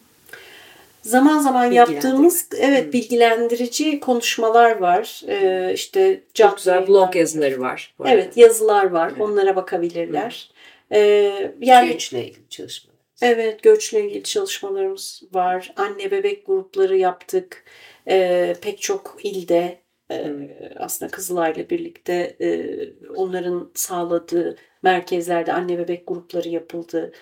Zaman 1.07 1.39
zaman 1.39 1.73
yaptığımız 1.73 2.49
evet 2.59 2.93
bilgilendirici 2.93 4.01
konuşmalar 4.01 4.77
var. 4.77 5.23
Ee, 5.29 5.73
işte 5.75 6.21
Çok 6.35 6.57
güzel 6.57 6.87
blog 6.89 7.17
yazıları 7.17 7.61
var. 7.61 7.95
Evet 8.05 8.37
yazılar 8.37 8.91
var. 8.91 9.09
Evet. 9.11 9.21
Onlara 9.21 9.57
bakabilirler. 9.57 10.51
Ee, 10.93 11.53
yani 11.61 11.93
Göçle 11.93 12.27
ilgili 12.27 12.49
çalışma. 12.49 12.93
Evet, 13.23 13.63
göçle 13.63 14.05
ilgili 14.05 14.23
çalışmalarımız 14.23 15.23
var. 15.33 15.73
Anne 15.77 16.11
bebek 16.11 16.47
grupları 16.47 16.97
yaptık. 16.97 17.65
Ee, 18.09 18.57
pek 18.63 18.81
çok 18.81 19.17
ilde 19.23 19.79
e, 20.11 20.33
aslında 20.77 21.11
Kızılay'la 21.11 21.71
birlikte 21.71 22.37
e, 22.41 22.79
onların 23.17 23.71
sağladığı 23.75 24.57
merkezlerde 24.83 25.53
anne 25.53 25.79
bebek 25.79 26.07
grupları 26.07 26.49
yapıldı. 26.49 27.13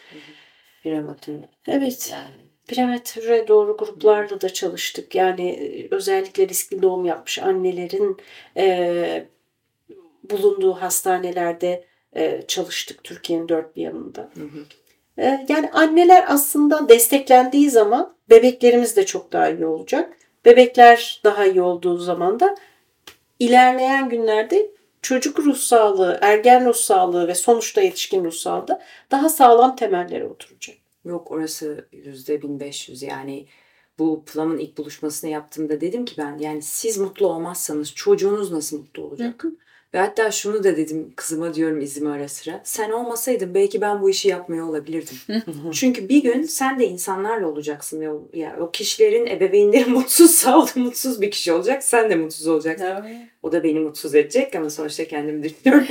Prematür. 0.83 1.35
Evet, 1.69 2.11
Yani 2.13 2.44
prematüre 2.69 3.49
doğru 3.49 3.77
gruplarla 3.77 4.41
da 4.41 4.53
çalıştık. 4.53 5.15
Yani 5.15 5.51
e, 5.51 5.89
özellikle 5.95 6.49
riskli 6.49 6.83
doğum 6.83 7.05
yapmış 7.05 7.39
annelerin 7.39 8.17
e, 8.57 9.27
bulunduğu 10.31 10.73
hastanelerde 10.73 11.85
e, 12.17 12.43
çalıştık 12.49 13.05
Türkiye'nin 13.05 13.49
dört 13.49 13.77
bir 13.77 13.83
yanında. 13.83 14.21
Hı 14.21 14.41
hı. 14.41 14.65
Ee, 15.19 15.47
Yani 15.49 15.71
anneler 15.73 16.25
aslında 16.29 16.89
desteklendiği 16.89 17.71
zaman 17.71 18.15
bebeklerimiz 18.31 18.97
de 18.97 19.07
çok 19.07 19.33
daha 19.33 19.51
iyi 19.51 19.67
olacak. 19.67 20.17
Bebekler 20.45 21.21
daha 21.25 21.47
iyi 21.47 21.63
olduğu 21.63 21.99
zaman 21.99 22.41
da 22.41 22.55
ilerleyen 23.39 24.09
günlerde 24.09 24.71
çocuk 25.03 25.39
ruh 25.39 25.57
sağlığı, 25.57 26.19
ergen 26.23 26.67
ruh 26.67 26.75
sağlığı 26.75 27.29
ve 27.29 27.35
sonuçta 27.35 27.81
yetişkin 27.81 28.25
ruh 28.25 28.33
sağlığı 28.33 28.69
da 28.69 28.83
daha 29.11 29.29
sağlam 29.29 29.77
temellere 29.77 30.27
oturacak. 30.27 30.77
Yok 31.05 31.31
orası 31.31 31.89
yüzde 31.93 32.43
1500 32.43 33.03
yani 33.03 33.47
bu 33.99 34.25
Plum'ın 34.25 34.59
ilk 34.59 34.79
buluşmasını 34.79 35.31
yaptığımda 35.31 35.81
dedim 35.81 36.05
ki 36.05 36.15
ben 36.19 36.39
yani 36.39 36.63
siz 36.63 36.99
mutlu 36.99 37.27
olmazsanız 37.27 37.95
çocuğunuz 37.95 38.53
nasıl 38.53 38.79
mutlu 38.79 39.03
olacak? 39.03 39.45
Ve 39.95 39.99
hatta 39.99 40.31
şunu 40.31 40.65
da 40.65 40.77
dedim 40.77 41.13
kızıma 41.17 41.55
diyorum 41.55 41.81
izime 41.81 42.11
ara 42.11 42.29
sıra. 42.29 42.61
Sen 42.65 42.91
olmasaydın 42.91 43.55
belki 43.55 43.81
ben 43.81 44.03
bu 44.03 44.11
işi 44.11 44.29
yapmıyor 44.29 44.69
olabilirdim. 44.69 45.17
Çünkü 45.73 46.09
bir 46.09 46.23
gün 46.23 46.43
sen 46.43 46.79
de 46.79 46.87
insanlarla 46.87 47.47
olacaksın 47.49 48.01
ve 48.01 48.11
o, 48.11 48.29
ya, 48.33 48.57
o 48.61 48.71
kişilerin 48.71 49.27
ebeveynleri 49.27 49.85
mutsuzsa 49.91 50.59
o 50.59 50.67
da 50.67 50.71
mutsuz 50.77 51.21
bir 51.21 51.31
kişi 51.31 51.53
olacak. 51.53 51.85
Sen 51.85 52.11
de 52.11 52.15
mutsuz 52.15 52.47
olacaksın. 52.47 52.87
O 53.43 53.53
da 53.53 53.65
beni 53.65 53.81
mutsuz 53.81 54.15
edecek 54.15 54.55
ama 54.55 54.71
sonuçta 54.71 55.05
kendimi 55.09 55.43
düşünüyorum. 55.43 55.87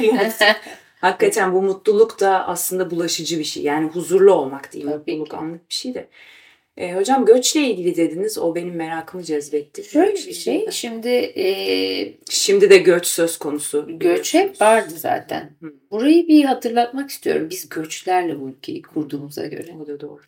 Hakikaten 1.03 1.53
bu 1.53 1.61
mutluluk 1.61 2.19
da 2.19 2.47
aslında 2.47 2.91
bulaşıcı 2.91 3.39
bir 3.39 3.43
şey. 3.43 3.63
Yani 3.63 3.87
huzurlu 3.89 4.33
olmak 4.33 4.73
değil. 4.73 4.85
Tabii 4.85 4.97
Mutluluk 4.97 5.29
ki. 5.29 5.35
anlık 5.37 5.69
bir 5.69 5.73
şey 5.75 5.93
de. 5.93 6.07
E, 6.77 6.93
hocam 6.93 7.25
göçle 7.25 7.61
ilgili 7.61 7.95
dediniz. 7.95 8.37
O 8.37 8.55
benim 8.55 8.75
merakımı 8.75 9.23
cezbetti. 9.23 9.83
Şöyle 9.83 10.13
bir 10.13 10.33
şey. 10.33 10.67
Şimdi 10.71 11.09
e, 11.09 12.13
Şimdi 12.29 12.69
de 12.69 12.77
göç 12.77 13.07
söz 13.07 13.37
konusu. 13.37 13.85
göç 13.99 14.33
hep 14.33 14.61
vardı 14.61 14.93
zaten. 14.97 15.51
Hı. 15.61 15.73
Burayı 15.91 16.27
bir 16.27 16.43
hatırlatmak 16.43 17.09
istiyorum. 17.09 17.47
Biz 17.49 17.69
göçlerle 17.69 18.41
bu 18.41 18.49
ülkeyi 18.49 18.81
kurduğumuza 18.81 19.45
göre. 19.45 19.71
O 19.83 19.87
da 19.87 19.99
doğru. 19.99 20.21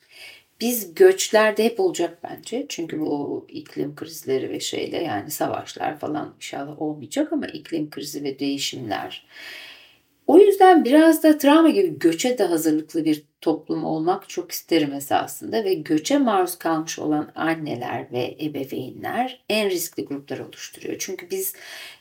Biz 0.61 0.95
göçlerde 0.95 1.63
hep 1.65 1.79
olacak 1.79 2.17
bence. 2.23 2.65
Çünkü 2.69 2.99
bu 2.99 3.45
iklim 3.49 3.95
krizleri 3.95 4.49
ve 4.49 4.59
şeyle 4.59 5.03
yani 5.03 5.31
savaşlar 5.31 5.99
falan 5.99 6.33
inşallah 6.37 6.81
olmayacak 6.81 7.33
ama 7.33 7.47
iklim 7.47 7.89
krizi 7.89 8.23
ve 8.23 8.39
değişimler. 8.39 9.25
O 10.27 10.37
yüzden 10.39 10.85
biraz 10.85 11.23
da 11.23 11.37
travma 11.37 11.69
gibi 11.69 11.99
göçe 11.99 12.37
de 12.37 12.43
hazırlıklı 12.43 13.05
bir 13.05 13.23
toplum 13.41 13.83
olmak 13.83 14.29
çok 14.29 14.51
isterim 14.51 14.93
esasında 14.93 15.63
ve 15.63 15.73
göçe 15.73 16.17
maruz 16.17 16.57
kalmış 16.57 16.99
olan 16.99 17.31
anneler 17.35 18.11
ve 18.11 18.37
ebeveynler 18.41 19.45
en 19.49 19.69
riskli 19.69 20.05
gruplar 20.05 20.39
oluşturuyor. 20.39 20.95
Çünkü 20.99 21.29
biz 21.29 21.53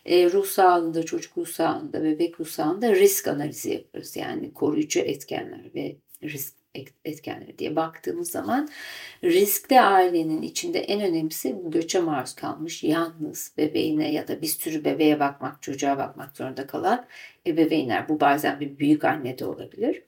e, 0.07 0.31
ruh 0.31 0.47
sağlığında, 0.47 1.03
çocuk 1.03 1.39
ruh 1.39 1.47
sağlığında, 1.47 2.05
bebek 2.05 2.41
ruh 2.41 2.47
sağlığında 2.47 2.95
risk 2.95 3.29
analizi 3.29 3.71
yaparız. 3.73 4.17
Yani 4.17 4.53
koruyucu 4.53 5.01
etkenler 5.01 5.75
ve 5.75 5.97
risk 6.23 6.64
etkenleri 7.05 7.59
diye 7.59 7.77
baktığımız 7.77 8.31
zaman 8.31 8.69
riskli 9.25 9.81
ailenin 9.81 10.43
içinde 10.43 10.79
en 10.79 11.01
önemlisi 11.01 11.57
göçe 11.65 12.01
maruz 12.01 12.35
kalmış 12.35 12.85
yalnız 12.85 13.53
bebeğine 13.59 14.13
ya 14.13 14.29
da 14.29 14.43
bir 14.43 14.47
sürü 14.47 14.85
bebeğe 14.85 15.21
bakmak, 15.21 15.63
çocuğa 15.63 15.99
bakmak 15.99 16.37
zorunda 16.37 16.67
kalan 16.67 17.07
ebeveynler. 17.47 18.09
Bu 18.09 18.21
bazen 18.21 18.61
bir 18.61 18.79
büyük 18.79 19.05
anne 19.05 19.39
de 19.39 19.45
olabilir. 19.45 20.03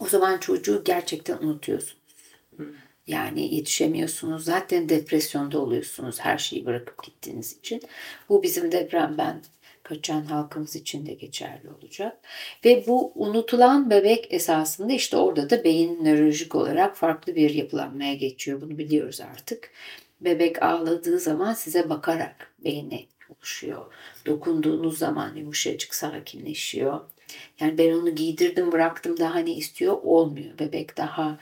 O 0.00 0.06
zaman 0.06 0.38
çocuğu 0.38 0.82
gerçekten 0.84 1.38
unutuyorsunuz. 1.38 1.98
Yani 3.06 3.54
yetişemiyorsunuz. 3.54 4.44
Zaten 4.44 4.88
depresyonda 4.88 5.58
oluyorsunuz 5.58 6.20
her 6.20 6.38
şeyi 6.38 6.66
bırakıp 6.66 7.02
gittiğiniz 7.02 7.52
için. 7.58 7.82
Bu 8.28 8.42
bizim 8.42 8.72
depremden 8.72 9.42
kaçan 9.88 10.24
halkımız 10.24 10.76
için 10.76 11.06
de 11.06 11.14
geçerli 11.14 11.70
olacak. 11.70 12.16
Ve 12.64 12.84
bu 12.86 13.12
unutulan 13.14 13.90
bebek 13.90 14.26
esasında 14.30 14.92
işte 14.92 15.16
orada 15.16 15.50
da 15.50 15.64
beyin 15.64 16.04
nörolojik 16.04 16.54
olarak 16.54 16.96
farklı 16.96 17.34
bir 17.34 17.50
yapılanmaya 17.50 18.14
geçiyor. 18.14 18.60
Bunu 18.60 18.78
biliyoruz 18.78 19.20
artık. 19.20 19.70
Bebek 20.20 20.62
ağladığı 20.62 21.18
zaman 21.18 21.54
size 21.54 21.88
bakarak 21.90 22.52
beyni 22.64 23.06
oluşuyor. 23.28 23.92
Dokunduğunuz 24.26 24.98
zaman 24.98 25.36
yumuşacık 25.36 25.94
sakinleşiyor. 25.94 27.00
Yani 27.60 27.78
ben 27.78 27.92
onu 27.92 28.14
giydirdim 28.14 28.72
bıraktım 28.72 29.18
daha 29.18 29.38
ne 29.38 29.52
istiyor 29.52 29.98
olmuyor. 30.02 30.58
Bebek 30.58 30.96
daha 30.96 31.38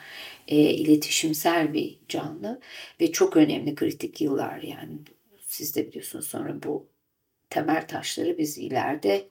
e, 0.49 0.57
iletişimsel 0.57 1.73
bir 1.73 1.99
canlı 2.09 2.61
ve 3.01 3.13
çok 3.13 3.37
önemli 3.37 3.75
kritik 3.75 4.21
yıllar 4.21 4.63
yani. 4.63 4.99
Siz 5.47 5.77
de 5.77 5.89
biliyorsunuz 5.89 6.27
sonra 6.27 6.63
bu 6.63 6.87
temel 7.51 7.89
taşları 7.89 8.39
biz 8.39 8.59
ileride 8.59 9.29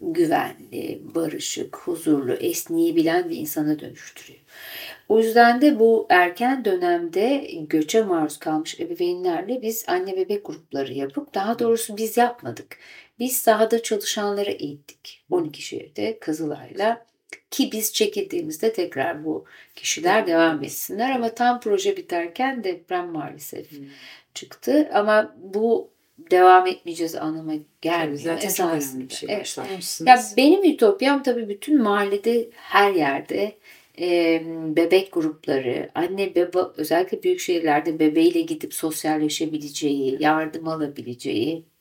güvenli, 0.00 1.00
barışık, 1.14 1.76
huzurlu, 1.76 2.32
esneyebilen 2.32 3.30
bir 3.30 3.36
insana 3.36 3.78
dönüştürüyor. 3.78 4.40
O 5.08 5.18
yüzden 5.18 5.60
de 5.60 5.78
bu 5.78 6.06
erken 6.10 6.64
dönemde 6.64 7.50
göçe 7.60 8.02
maruz 8.02 8.38
kalmış 8.38 8.80
ebeveynlerle 8.80 9.62
biz 9.62 9.84
anne 9.86 10.16
bebek 10.16 10.46
grupları 10.46 10.92
yapıp 10.92 11.34
daha 11.34 11.58
doğrusu 11.58 11.96
biz 11.96 12.16
yapmadık. 12.16 12.78
Biz 13.18 13.36
sahada 13.36 13.82
çalışanları 13.82 14.50
eğittik. 14.50 15.24
12 15.30 15.62
şehirde 15.62 16.18
Kızılay'la 16.18 17.06
ki 17.50 17.72
biz 17.72 17.92
çekildiğimizde 17.92 18.72
tekrar 18.72 19.24
bu 19.24 19.44
kişiler 19.74 20.26
devam 20.26 20.64
etsinler 20.64 21.10
ama 21.10 21.34
tam 21.34 21.60
proje 21.60 21.96
biterken 21.96 22.64
deprem 22.64 23.08
maalesef 23.08 23.70
hmm. 23.70 23.86
çıktı. 24.34 24.90
Ama 24.92 25.36
bu 25.38 25.91
devam 26.18 26.66
etmeyeceğiz 26.66 27.14
anlamına 27.14 27.60
gelmiyor. 27.82 28.18
Zaten 28.18 28.48
çok 28.48 28.66
önemli 28.94 29.10
bir 29.10 29.14
şey 29.14 29.28
evet. 29.32 29.46
Ya 30.06 30.22
benim 30.36 30.64
ütopyam 30.64 31.22
tabii 31.22 31.48
bütün 31.48 31.82
mahallede 31.82 32.48
her 32.54 32.92
yerde 32.92 33.52
e, 34.00 34.42
bebek 34.76 35.12
grupları, 35.12 35.90
anne 35.94 36.34
baba 36.34 36.72
özellikle 36.76 37.22
büyük 37.22 37.40
şehirlerde 37.40 37.98
bebeğiyle 37.98 38.40
gidip 38.40 38.74
sosyalleşebileceği, 38.74 40.16
yardım 40.20 40.68
alabileceği 40.68 41.71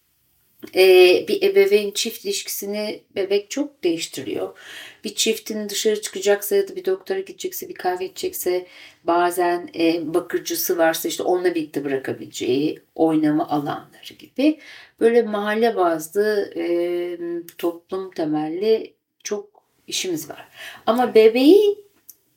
e, 0.76 1.26
bir 1.28 1.42
ebeveyn 1.44 1.92
çift 1.92 2.26
ilişkisini 2.26 3.02
bebek 3.16 3.52
çok 3.52 3.84
değiştiriyor. 3.84 4.58
Bir 5.04 5.16
çiftin 5.16 5.70
dışarı 5.70 6.02
çıkacaksa 6.02 6.56
ya 6.56 6.68
da 6.68 6.76
bir 6.76 6.86
doktora 6.86 7.20
gidecekse, 7.20 7.70
bir 7.70 7.74
kahve 7.74 8.06
içecekse 8.06 8.68
bazen 9.04 9.70
e, 9.80 10.14
bakıcısı 10.14 10.78
varsa 10.78 11.08
işte 11.08 11.24
onunla 11.24 11.56
birlikte 11.56 11.86
bırakabileceği 11.86 12.80
oynama 12.96 13.50
alanları 13.50 14.14
gibi. 14.20 14.60
Böyle 15.00 15.22
mahalle 15.22 15.76
bazlı 15.76 16.54
e, 16.56 17.18
toplum 17.58 18.12
temelli 18.12 18.94
çok 19.24 19.64
işimiz 19.88 20.30
var. 20.30 20.48
Ama 20.86 21.16
bebeği 21.16 21.78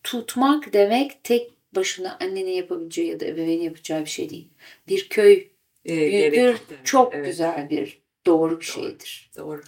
tutmak 0.03 0.73
demek 0.73 1.25
tek 1.25 1.51
başına 1.77 2.19
annenin 2.21 2.51
yapabileceği 2.51 3.09
ya 3.09 3.21
da 3.21 3.25
ebeveynin 3.25 3.63
yapacağı 3.63 4.01
bir 4.01 4.11
şey 4.11 4.31
değil. 4.31 4.49
Bir 4.89 5.09
köy 5.09 5.49
e, 5.89 6.33
büyütür, 6.33 6.61
çok 6.85 7.15
evet. 7.15 7.27
güzel 7.27 7.71
bir 7.71 8.04
doğru 8.27 8.61
bir 8.61 8.65
şeydir. 8.65 9.31
Doğru. 9.39 9.63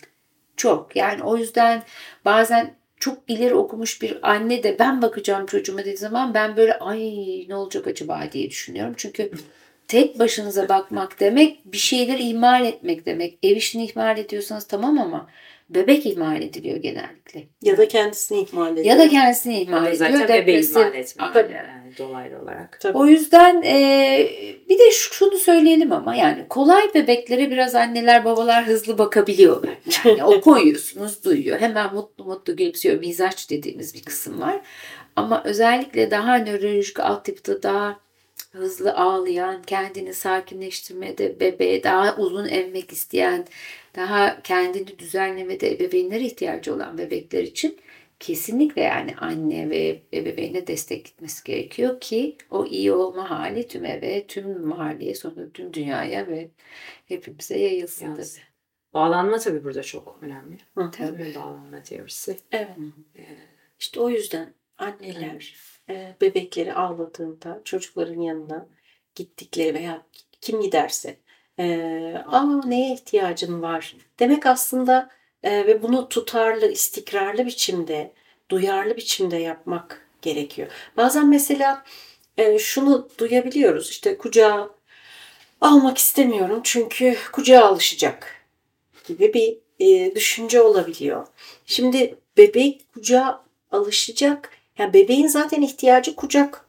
Çok. 0.57 0.97
Yani 0.97 1.23
o 1.23 1.37
yüzden 1.37 1.83
bazen 2.25 2.77
çok 3.01 3.19
ileri 3.29 3.55
okumuş 3.55 4.03
bir 4.03 4.31
anne 4.31 4.63
de 4.63 4.79
ben 4.79 5.03
bakacağım 5.03 5.47
çocuğuma 5.47 5.79
dediği 5.79 5.97
zaman 5.97 6.35
ben 6.35 6.57
böyle 6.57 6.79
ay 6.79 7.01
ne 7.49 7.55
olacak 7.57 7.87
acaba 7.87 8.23
diye 8.33 8.51
düşünüyorum. 8.51 8.95
Çünkü 8.97 9.31
tek 9.89 10.19
başınıza 10.19 10.69
bakmak 10.69 11.21
demek 11.21 11.73
bir 11.73 11.79
şeyler 11.79 12.19
ihmal 12.19 12.65
etmek 12.67 13.07
demek. 13.07 13.39
Ev 13.43 13.57
işini 13.57 13.85
ihmal 13.85 14.19
ediyorsanız 14.19 14.67
tamam 14.67 14.99
ama 14.99 15.27
bebek 15.71 16.07
ihmal 16.07 16.43
ediliyor 16.43 16.77
genellikle. 16.77 17.43
Ya 17.63 17.79
da 17.79 17.89
kendisini 17.89 18.41
ihmal 18.41 18.73
ediyor. 18.73 18.87
Ya 18.87 18.99
da 18.99 19.09
kendisini 19.09 19.61
ihmal 19.61 19.83
ediyor. 19.83 19.95
Zaten 19.97 20.29
bebeği 20.29 20.71
ihmal 20.71 20.95
etmiyor 20.95 21.35
yani 21.35 21.99
dolaylı 21.99 22.43
olarak. 22.43 22.81
Tabii. 22.81 22.99
O 22.99 23.07
yüzden 23.07 23.63
e, 23.63 24.29
bir 24.69 24.79
de 24.79 24.91
şunu 24.91 25.39
söyleyelim 25.39 25.93
ama 25.93 26.15
yani 26.15 26.47
kolay 26.49 26.95
bebeklere 26.95 27.51
biraz 27.51 27.75
anneler 27.75 28.25
babalar 28.25 28.67
hızlı 28.67 28.99
bakabiliyorlar. 28.99 29.77
Yani 30.05 30.25
o 30.25 30.41
koyuyorsunuz 30.41 31.25
duyuyor. 31.25 31.61
Hemen 31.61 31.95
mutlu 31.95 32.25
mutlu 32.25 32.57
gülümsüyor. 32.57 32.99
Mizaç 32.99 33.51
dediğimiz 33.51 33.95
bir 33.95 34.03
kısım 34.03 34.41
var. 34.41 34.61
Ama 35.17 35.43
özellikle 35.45 36.11
daha 36.11 36.39
nörolojik 36.39 37.01
altyapıda 37.01 37.63
daha 37.63 38.06
hızlı 38.53 38.95
ağlayan, 38.95 39.63
kendini 39.63 40.15
sakinleştirmede 40.15 41.41
bebeğe 41.41 41.83
daha 41.83 42.17
uzun 42.17 42.49
emmek 42.49 42.93
isteyen, 42.93 43.47
daha 43.97 44.43
kendini 44.43 44.99
düzenlemede 44.99 45.73
ebeveynlere 45.73 46.25
ihtiyacı 46.25 46.75
olan 46.75 46.99
bebekler 46.99 47.43
için 47.43 47.79
kesinlikle 48.21 48.83
yani 48.83 49.17
anne 49.17 49.71
ve 49.71 50.03
ebeveyne 50.13 50.67
destek 50.67 51.05
gitmesi 51.05 51.45
gerekiyor 51.45 52.01
ki 52.01 52.37
o 52.51 52.67
iyi 52.67 52.93
olma 52.93 53.31
hali 53.31 53.69
tüm 53.69 53.85
eve, 53.85 54.27
tüm 54.27 54.67
mahalleye, 54.67 55.15
sonra 55.15 55.51
tüm 55.55 55.73
dünyaya 55.73 56.27
ve 56.27 56.51
hepimize 57.07 57.59
yayılsın 57.59 58.15
tabii. 58.15 58.27
Bağlanma 58.95 59.39
tabii 59.39 59.65
burada 59.65 59.83
çok 59.83 60.19
önemli. 60.23 60.59
Hı, 60.77 60.91
tabii. 60.91 61.35
Bağlanma 61.35 61.83
teorisi. 61.83 62.37
Evet. 62.53 62.69
Ee, 63.17 63.27
işte 63.79 64.01
o 64.01 64.11
yüzden 64.11 64.55
anneler. 64.79 65.57
Bebekleri 66.21 66.75
ağladığında 66.75 67.61
çocukların 67.65 68.21
yanına 68.21 68.67
gittikleri 69.15 69.75
veya 69.75 70.03
kim 70.41 70.61
giderse 70.61 71.17
e, 71.59 71.65
aa 72.27 72.67
neye 72.67 72.95
ihtiyacın 72.95 73.63
var 73.63 73.97
demek 74.19 74.47
aslında 74.47 75.11
e, 75.43 75.67
ve 75.67 75.83
bunu 75.83 76.09
tutarlı, 76.09 76.73
istikrarlı 76.73 77.47
biçimde, 77.47 78.13
duyarlı 78.51 78.97
biçimde 78.97 79.37
yapmak 79.37 80.09
gerekiyor. 80.23 80.69
Bazen 80.97 81.29
mesela 81.29 81.85
e, 82.39 82.59
şunu 82.59 83.09
duyabiliyoruz 83.19 83.91
işte 83.91 84.19
kucağa 84.19 84.71
almak 85.61 85.99
istemiyorum 85.99 86.61
çünkü 86.65 87.17
kucağa 87.33 87.65
alışacak 87.65 88.47
gibi 89.09 89.35
bir 89.35 89.59
e, 89.81 90.15
düşünce 90.15 90.63
olabiliyor. 90.63 91.27
Şimdi 91.67 92.19
bebek 92.37 92.93
kucağa 92.95 93.45
alışacak. 93.73 94.51
Yani 94.79 94.93
bebeğin 94.93 95.27
zaten 95.27 95.63
ihtiyacı 95.63 96.17
kucak. 96.17 96.67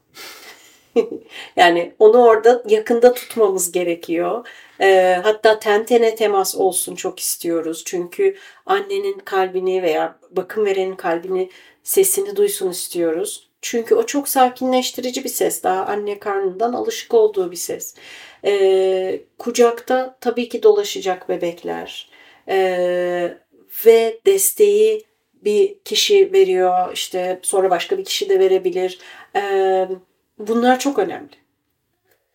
yani 1.55 1.93
onu 1.99 2.17
orada 2.17 2.63
yakında 2.67 3.13
tutmamız 3.13 3.71
gerekiyor. 3.71 4.47
E, 4.81 5.19
hatta 5.23 5.59
ten 5.59 5.85
tene 5.85 6.15
temas 6.15 6.55
olsun 6.55 6.95
çok 6.95 7.19
istiyoruz. 7.19 7.83
Çünkü 7.85 8.35
annenin 8.65 9.19
kalbini 9.19 9.83
veya 9.83 10.19
bakım 10.31 10.65
verenin 10.65 10.95
kalbini 10.95 11.49
sesini 11.83 12.35
duysun 12.35 12.71
istiyoruz. 12.71 13.49
Çünkü 13.61 13.95
o 13.95 14.05
çok 14.05 14.29
sakinleştirici 14.29 15.23
bir 15.23 15.29
ses. 15.29 15.63
Daha 15.63 15.85
anne 15.85 16.19
karnından 16.19 16.73
alışık 16.73 17.13
olduğu 17.13 17.51
bir 17.51 17.55
ses. 17.55 17.95
E, 18.45 19.21
kucakta 19.37 20.17
tabii 20.21 20.49
ki 20.49 20.63
dolaşacak 20.63 21.29
bebekler. 21.29 22.09
E, 22.49 23.37
ve 23.85 24.19
desteği 24.25 25.06
bir 25.43 25.79
kişi 25.79 26.33
veriyor. 26.33 26.93
işte 26.93 27.39
sonra 27.41 27.69
başka 27.69 27.97
bir 27.97 28.05
kişi 28.05 28.29
de 28.29 28.39
verebilir. 28.39 28.99
Bunlar 30.39 30.79
çok 30.79 30.99
önemli 30.99 31.47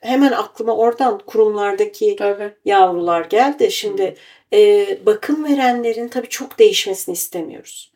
hemen 0.03 0.33
aklıma 0.33 0.77
oradan 0.77 1.19
kurumlardaki 1.19 2.17
tabii. 2.17 2.55
yavrular 2.65 3.25
geldi. 3.25 3.71
Şimdi 3.71 4.15
e, 4.53 4.87
bakım 5.07 5.45
verenlerin 5.45 6.09
tabii 6.09 6.29
çok 6.29 6.59
değişmesini 6.59 7.13
istemiyoruz. 7.13 7.93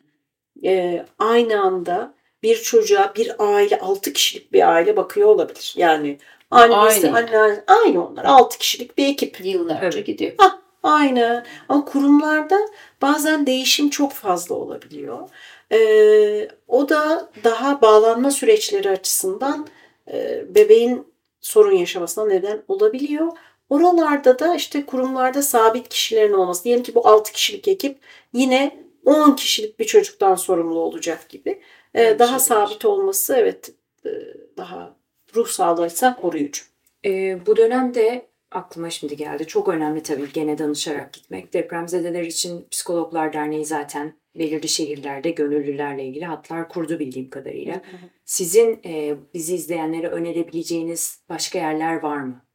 E, 0.63 1.05
aynı 1.19 1.61
anda 1.61 2.13
bir 2.43 2.55
çocuğa 2.55 3.13
bir 3.15 3.35
aile, 3.39 3.79
altı 3.79 4.13
kişilik 4.13 4.53
bir 4.53 4.73
aile 4.73 4.97
bakıyor 4.97 5.29
olabilir. 5.29 5.73
Yani 5.77 6.17
annesi, 6.51 7.11
aynı. 7.11 7.17
anne, 7.17 7.63
aynı 7.67 8.07
onlar. 8.07 8.25
Altı 8.25 8.57
kişilik 8.57 8.97
bir 8.97 9.07
ekip. 9.07 9.45
Yıllarca 9.45 9.87
evet. 9.87 10.05
gidiyor. 10.05 10.33
Ah, 10.37 10.57
aynı. 10.87 11.43
Ama 11.69 11.85
kurumlarda 11.85 12.59
bazen 13.01 13.45
değişim 13.47 13.89
çok 13.89 14.13
fazla 14.13 14.55
olabiliyor. 14.55 15.29
Ee, 15.71 16.47
o 16.67 16.89
da 16.89 17.29
daha 17.43 17.81
bağlanma 17.81 18.31
süreçleri 18.31 18.89
açısından 18.89 19.67
e, 20.11 20.45
bebeğin 20.55 21.07
sorun 21.41 21.71
yaşamasına 21.75 22.25
neden 22.25 22.63
olabiliyor. 22.67 23.27
Oralarda 23.69 24.39
da 24.39 24.55
işte 24.55 24.85
kurumlarda 24.85 25.41
sabit 25.41 25.89
kişilerin 25.89 26.33
olması. 26.33 26.63
Diyelim 26.63 26.83
ki 26.83 26.95
bu 26.95 27.07
6 27.07 27.31
kişilik 27.31 27.67
ekip 27.67 27.97
yine 28.33 28.79
10 29.05 29.35
kişilik 29.35 29.79
bir 29.79 29.85
çocuktan 29.85 30.35
sorumlu 30.35 30.79
olacak 30.79 31.29
gibi. 31.29 31.61
e, 31.93 32.03
Her 32.05 32.19
daha 32.19 32.39
şey 32.39 32.47
sabit 32.47 32.85
olması 32.85 33.35
evet 33.35 33.71
e, 34.05 34.09
daha 34.57 34.95
ruh 35.35 35.47
sağlığı 35.47 35.81
açısından 35.81 36.15
koruyucu. 36.21 36.63
Ee, 37.05 37.45
bu 37.45 37.57
dönemde 37.57 38.26
aklıma 38.51 38.89
şimdi 38.89 39.15
geldi. 39.17 39.47
Çok 39.47 39.67
önemli 39.67 40.03
tabii 40.03 40.33
gene 40.33 40.57
danışarak 40.57 41.13
gitmek. 41.13 41.53
Depremzedeler 41.53 42.23
için 42.23 42.67
Psikologlar 42.71 43.33
Derneği 43.33 43.65
zaten 43.65 44.13
belirli 44.35 44.67
şehirlerde 44.67 45.29
gönüllülerle 45.29 46.05
ilgili 46.05 46.25
hatlar 46.25 46.69
kurdu 46.69 46.99
bildiğim 46.99 47.29
kadarıyla. 47.29 47.81
Sizin 48.25 48.79
e, 48.85 49.15
bizi 49.33 49.55
izleyenlere 49.55 50.07
önerebileceğiniz 50.07 51.23
başka 51.29 51.59
yerler 51.59 51.95
var 51.95 52.17
mı? 52.17 52.45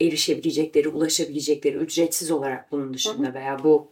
Erişebilecekleri, 0.00 0.88
ulaşabilecekleri 0.88 1.76
ücretsiz 1.76 2.30
olarak 2.30 2.72
bunun 2.72 2.94
dışında 2.94 3.34
veya 3.34 3.64
bu 3.64 3.91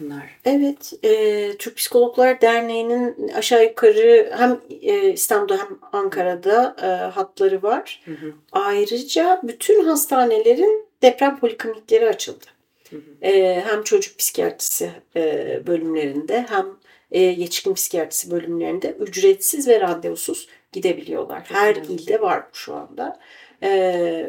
bunlar. 0.00 0.38
Evet, 0.44 0.92
e, 1.04 1.52
Türk 1.58 1.76
Psikologlar 1.76 2.40
Derneği'nin 2.40 3.28
aşağı 3.28 3.64
yukarı 3.64 4.32
hem 4.36 4.60
e, 4.82 5.12
İstanbul'da 5.12 5.58
hem 5.58 5.78
Ankara'da 5.92 6.76
e, 6.82 6.86
hatları 6.86 7.62
var. 7.62 8.02
Hı 8.04 8.10
hı. 8.10 8.32
Ayrıca 8.52 9.40
bütün 9.42 9.84
hastanelerin 9.84 10.86
deprem 11.02 11.38
poliklinikleri 11.38 12.08
açıldı. 12.08 12.44
Hı 12.90 12.96
hı. 12.96 13.26
E, 13.26 13.60
hem 13.60 13.82
çocuk 13.82 14.18
psikiyatrisi 14.18 14.90
e, 15.16 15.60
bölümlerinde 15.66 16.46
hem 16.48 16.66
e, 17.10 17.20
yetişkin 17.20 17.74
psikiyatrisi 17.74 18.30
bölümlerinde 18.30 18.90
ücretsiz 19.00 19.68
ve 19.68 19.80
randevusuz 19.80 20.48
gidebiliyorlar. 20.72 21.42
Her 21.52 21.76
önemli. 21.76 21.92
ilde 21.92 22.20
var 22.20 22.42
bu 22.50 22.56
şu 22.56 22.74
anda. 22.74 23.20
E, 23.62 23.70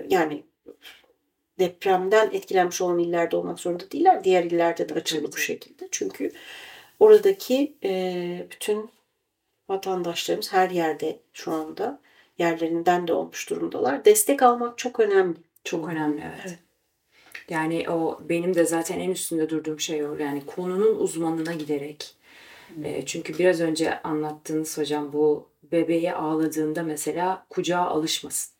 yani 0.10 0.44
depremden 1.60 2.30
etkilenmiş 2.34 2.82
olan 2.82 3.00
illerde 3.00 3.36
olmak 3.36 3.60
zorunda 3.60 3.92
değiller. 3.92 4.24
Diğer 4.24 4.44
illerde 4.44 4.90
de 4.90 4.94
açıldı 4.94 5.32
bu 5.34 5.38
şekilde. 5.38 5.88
Çünkü 5.92 6.32
oradaki 7.00 7.74
e, 7.84 8.48
bütün 8.52 8.90
vatandaşlarımız 9.70 10.54
her 10.54 10.70
yerde 10.70 11.20
şu 11.34 11.52
anda 11.52 12.00
yerlerinden 12.38 13.08
de 13.08 13.14
olmuş 13.14 13.50
durumdalar. 13.50 14.06
Destek 14.06 14.44
almak 14.44 14.78
çok 14.78 15.00
önemli. 15.00 15.38
Çok 15.64 15.90
önemli 15.90 16.22
evet. 16.26 16.42
Evet. 16.46 16.60
Yani 17.50 17.90
o 17.90 18.20
benim 18.30 18.56
de 18.56 18.66
zaten 18.66 19.00
en 19.00 19.10
üstünde 19.10 19.50
durduğum 19.50 19.80
şey 19.80 20.06
o. 20.06 20.16
Yani 20.16 20.46
konunun 20.46 21.00
uzmanına 21.00 21.54
giderek. 21.54 22.16
E, 22.84 23.06
çünkü 23.06 23.38
biraz 23.40 23.62
önce 23.62 24.02
anlattığınız 24.02 24.78
hocam 24.78 25.14
bu 25.14 25.50
bebeğe 25.72 26.14
ağladığında 26.14 26.84
mesela 26.84 27.46
kucağa 27.50 27.82
alışmasın. 27.82 28.54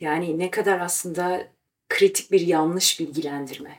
Yani 0.00 0.38
ne 0.38 0.50
kadar 0.50 0.80
aslında 0.80 1.48
kritik 1.88 2.32
bir 2.32 2.40
yanlış 2.40 3.00
bilgilendirme. 3.00 3.78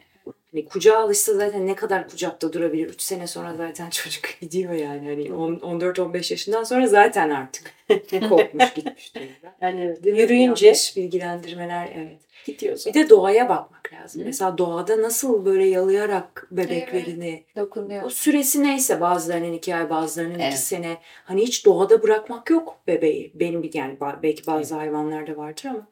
Hani 0.52 0.66
kucağa 0.66 0.98
alışsa 0.98 1.34
zaten 1.34 1.68
ne 1.68 1.76
kadar 1.76 2.10
kucakta 2.10 2.54
durabilir? 2.54 2.90
3 2.90 3.02
sene 3.02 3.28
sonra 3.28 3.56
zaten 3.56 3.90
çocuk 3.90 4.24
gidiyor 4.42 4.74
yani. 4.74 5.08
Hani 5.10 5.34
on- 5.34 5.80
14-15 5.80 6.34
yaşından 6.34 6.64
sonra 6.64 6.88
zaten 6.88 7.30
artık 7.30 7.74
kopmuş 8.30 8.74
gitmiş 8.74 9.16
durumda. 9.16 9.32
Yani 9.62 9.82
evet, 9.82 10.06
yürüyünce 10.20 10.66
Yanlış 10.66 10.98
bilgilendirmeler 10.98 11.90
evet. 11.96 12.18
gidiyoruz. 12.46 12.86
Bir 12.86 12.94
de 12.94 13.10
doğaya 13.10 13.50
bakmak 13.50 13.94
lazım. 13.94 14.22
Hı. 14.22 14.26
Mesela 14.26 14.58
doğada 14.58 15.02
nasıl 15.02 15.46
böyle 15.46 15.66
yalayarak 15.66 16.48
bebeklerini 16.52 17.44
o 17.56 17.60
Dokunuyor. 17.60 18.10
süresi 18.12 18.64
neyse 18.64 19.02
bazılarının 19.02 19.54
iki 19.54 19.76
ay 19.76 19.90
bazılarının 19.90 20.40
Evet. 20.40 20.54
iki 20.54 20.62
sene 20.62 20.98
hani 21.26 21.42
hiç 21.42 21.66
doğada 21.66 22.04
bırakmak 22.04 22.50
yok 22.50 22.78
bebeği. 22.88 23.32
Benim 23.36 23.64
bir 23.64 23.74
yani 23.74 23.98
belki 24.24 24.48
bazı 24.48 24.76
hayvanlarda 24.76 25.38
vardır 25.38 25.66
ama 25.66 25.88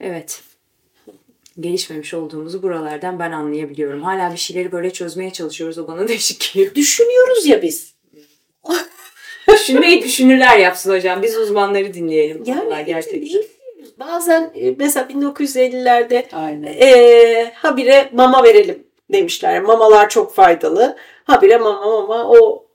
evet 0.00 0.42
gelişmemiş 1.60 2.14
olduğumuzu 2.14 2.62
buralardan 2.62 3.18
ben 3.18 3.32
anlayabiliyorum. 3.32 4.02
Hala 4.02 4.32
bir 4.32 4.38
şeyleri 4.38 4.72
böyle 4.72 4.92
çözmeye 4.92 5.32
çalışıyoruz. 5.32 5.78
O 5.78 5.88
bana 5.88 6.08
değişik 6.08 6.52
geliyor. 6.54 6.74
Düşünüyoruz 6.74 7.46
ya 7.46 7.62
biz. 7.62 7.94
Düşünmeyi 9.52 10.02
düşünürler 10.02 10.58
yapsın 10.58 10.92
hocam. 10.92 11.22
Biz 11.22 11.36
uzmanları 11.36 11.94
dinleyelim. 11.94 12.42
Yani 12.46 12.66
Vallahi 12.66 12.84
gerçekten. 12.84 13.20
değil. 13.20 13.48
Bazen 13.98 14.52
e, 14.54 14.74
mesela 14.78 15.06
1950'lerde 15.06 16.24
Aynen. 16.32 16.74
e, 16.80 17.52
habire 17.54 18.10
mama 18.12 18.44
verelim 18.44 18.86
demişler. 19.12 19.62
Mamalar 19.62 20.08
çok 20.08 20.34
faydalı. 20.34 20.96
Habire 21.24 21.56
mama 21.56 21.90
mama 21.90 22.30
o 22.30 22.66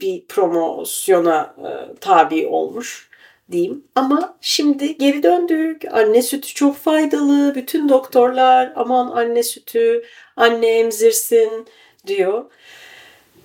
bir 0.00 0.26
promosyona 0.26 1.54
e, 1.58 2.00
tabi 2.00 2.46
olmuş 2.46 3.08
diyeyim. 3.52 3.84
Ama 3.94 4.38
şimdi 4.40 4.98
geri 4.98 5.22
döndük. 5.22 5.82
Anne 5.92 6.22
sütü 6.22 6.54
çok 6.54 6.76
faydalı. 6.76 7.54
Bütün 7.54 7.88
doktorlar 7.88 8.72
aman 8.76 9.10
anne 9.10 9.42
sütü, 9.42 10.02
anne 10.36 10.66
emzirsin 10.66 11.66
diyor. 12.06 12.44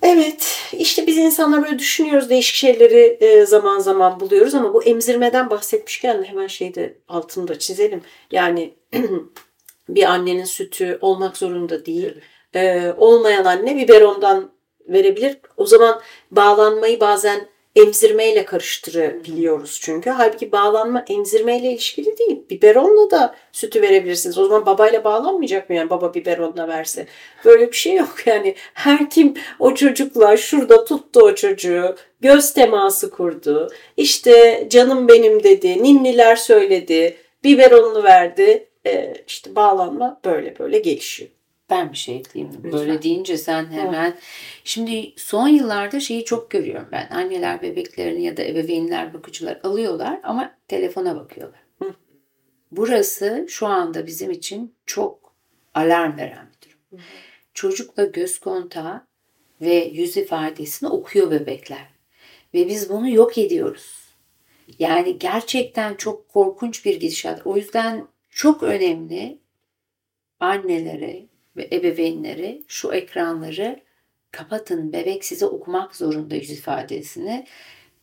Evet, 0.02 0.58
işte 0.72 1.06
biz 1.06 1.16
insanlar 1.18 1.64
böyle 1.64 1.78
düşünüyoruz, 1.78 2.30
değişik 2.30 2.54
şeyleri 2.54 3.18
e, 3.20 3.46
zaman 3.46 3.78
zaman 3.78 4.20
buluyoruz 4.20 4.54
ama 4.54 4.74
bu 4.74 4.84
emzirmeden 4.84 5.50
bahsetmişken 5.50 6.24
hemen 6.24 6.46
şeyde 6.46 6.98
altını 7.08 7.48
da 7.48 7.58
çizelim. 7.58 8.02
Yani 8.30 8.74
bir 9.88 10.02
annenin 10.02 10.44
sütü 10.44 10.98
olmak 11.00 11.36
zorunda 11.36 11.86
değil. 11.86 12.14
E, 12.54 12.92
olmayan 12.96 13.44
anne 13.44 13.76
biberondan 13.76 14.50
verebilir. 14.88 15.38
O 15.56 15.66
zaman 15.66 16.00
bağlanmayı 16.30 17.00
bazen 17.00 17.48
emzirmeyle 17.76 18.44
karıştırabiliyoruz 18.44 19.80
çünkü. 19.82 20.10
Halbuki 20.10 20.52
bağlanma 20.52 21.04
emzirmeyle 21.08 21.72
ilişkili 21.72 22.18
değil. 22.18 22.42
Biberonla 22.50 23.10
da 23.10 23.34
sütü 23.52 23.82
verebilirsiniz. 23.82 24.38
O 24.38 24.44
zaman 24.44 24.66
babayla 24.66 25.04
bağlanmayacak 25.04 25.70
mı 25.70 25.76
yani 25.76 25.90
baba 25.90 26.14
biberonla 26.14 26.68
verse? 26.68 27.06
Böyle 27.44 27.68
bir 27.68 27.76
şey 27.76 27.94
yok 27.94 28.14
yani. 28.26 28.54
Her 28.74 29.10
kim 29.10 29.34
o 29.58 29.74
çocukla 29.74 30.36
şurada 30.36 30.84
tuttu 30.84 31.20
o 31.20 31.34
çocuğu, 31.34 31.96
göz 32.20 32.52
teması 32.52 33.10
kurdu. 33.10 33.70
İşte 33.96 34.66
canım 34.70 35.08
benim 35.08 35.42
dedi, 35.42 35.82
ninniler 35.82 36.36
söyledi, 36.36 37.16
biberonunu 37.44 38.04
verdi. 38.04 38.68
Ee, 38.86 39.14
işte 39.26 39.54
bağlanma 39.56 40.20
böyle 40.24 40.58
böyle 40.58 40.78
gelişiyor. 40.78 41.30
Ben 41.72 41.92
bir 41.92 41.96
şey 41.96 42.16
ekleyeyim. 42.16 42.54
Lütfen. 42.54 42.72
Böyle 42.72 43.02
deyince 43.02 43.38
sen 43.38 43.66
hemen. 43.66 44.18
Şimdi 44.64 45.12
son 45.16 45.48
yıllarda 45.48 46.00
şeyi 46.00 46.24
çok 46.24 46.50
görüyorum 46.50 46.88
ben. 46.92 47.08
Anneler 47.10 47.62
bebeklerini 47.62 48.24
ya 48.24 48.36
da 48.36 48.42
ebeveynler 48.42 49.14
bakıcılar 49.14 49.60
alıyorlar 49.62 50.20
ama 50.22 50.54
telefona 50.68 51.16
bakıyorlar. 51.16 51.60
Hı. 51.82 51.94
Burası 52.70 53.46
şu 53.48 53.66
anda 53.66 54.06
bizim 54.06 54.30
için 54.30 54.74
çok 54.86 55.34
alarm 55.74 56.16
veren 56.18 56.50
bir 56.50 56.68
durum. 56.68 57.04
Çocukla 57.54 58.04
göz 58.04 58.38
kontağı 58.38 59.06
ve 59.60 59.74
yüz 59.74 60.16
ifadesini 60.16 60.88
okuyor 60.88 61.30
bebekler. 61.30 61.88
Ve 62.54 62.68
biz 62.68 62.90
bunu 62.90 63.10
yok 63.10 63.38
ediyoruz. 63.38 64.02
Yani 64.78 65.18
gerçekten 65.18 65.94
çok 65.94 66.28
korkunç 66.28 66.84
bir 66.84 67.00
gidişat. 67.00 67.46
O 67.46 67.56
yüzden 67.56 68.06
çok 68.30 68.62
önemli 68.62 69.38
annelere 70.40 71.31
ve 71.56 71.68
ebeveynlere 71.72 72.58
şu 72.68 72.92
ekranları 72.92 73.80
kapatın. 74.32 74.92
Bebek 74.92 75.24
size 75.24 75.46
okumak 75.46 75.96
zorunda 75.96 76.34
yüz 76.34 76.50
ifadesini. 76.50 77.46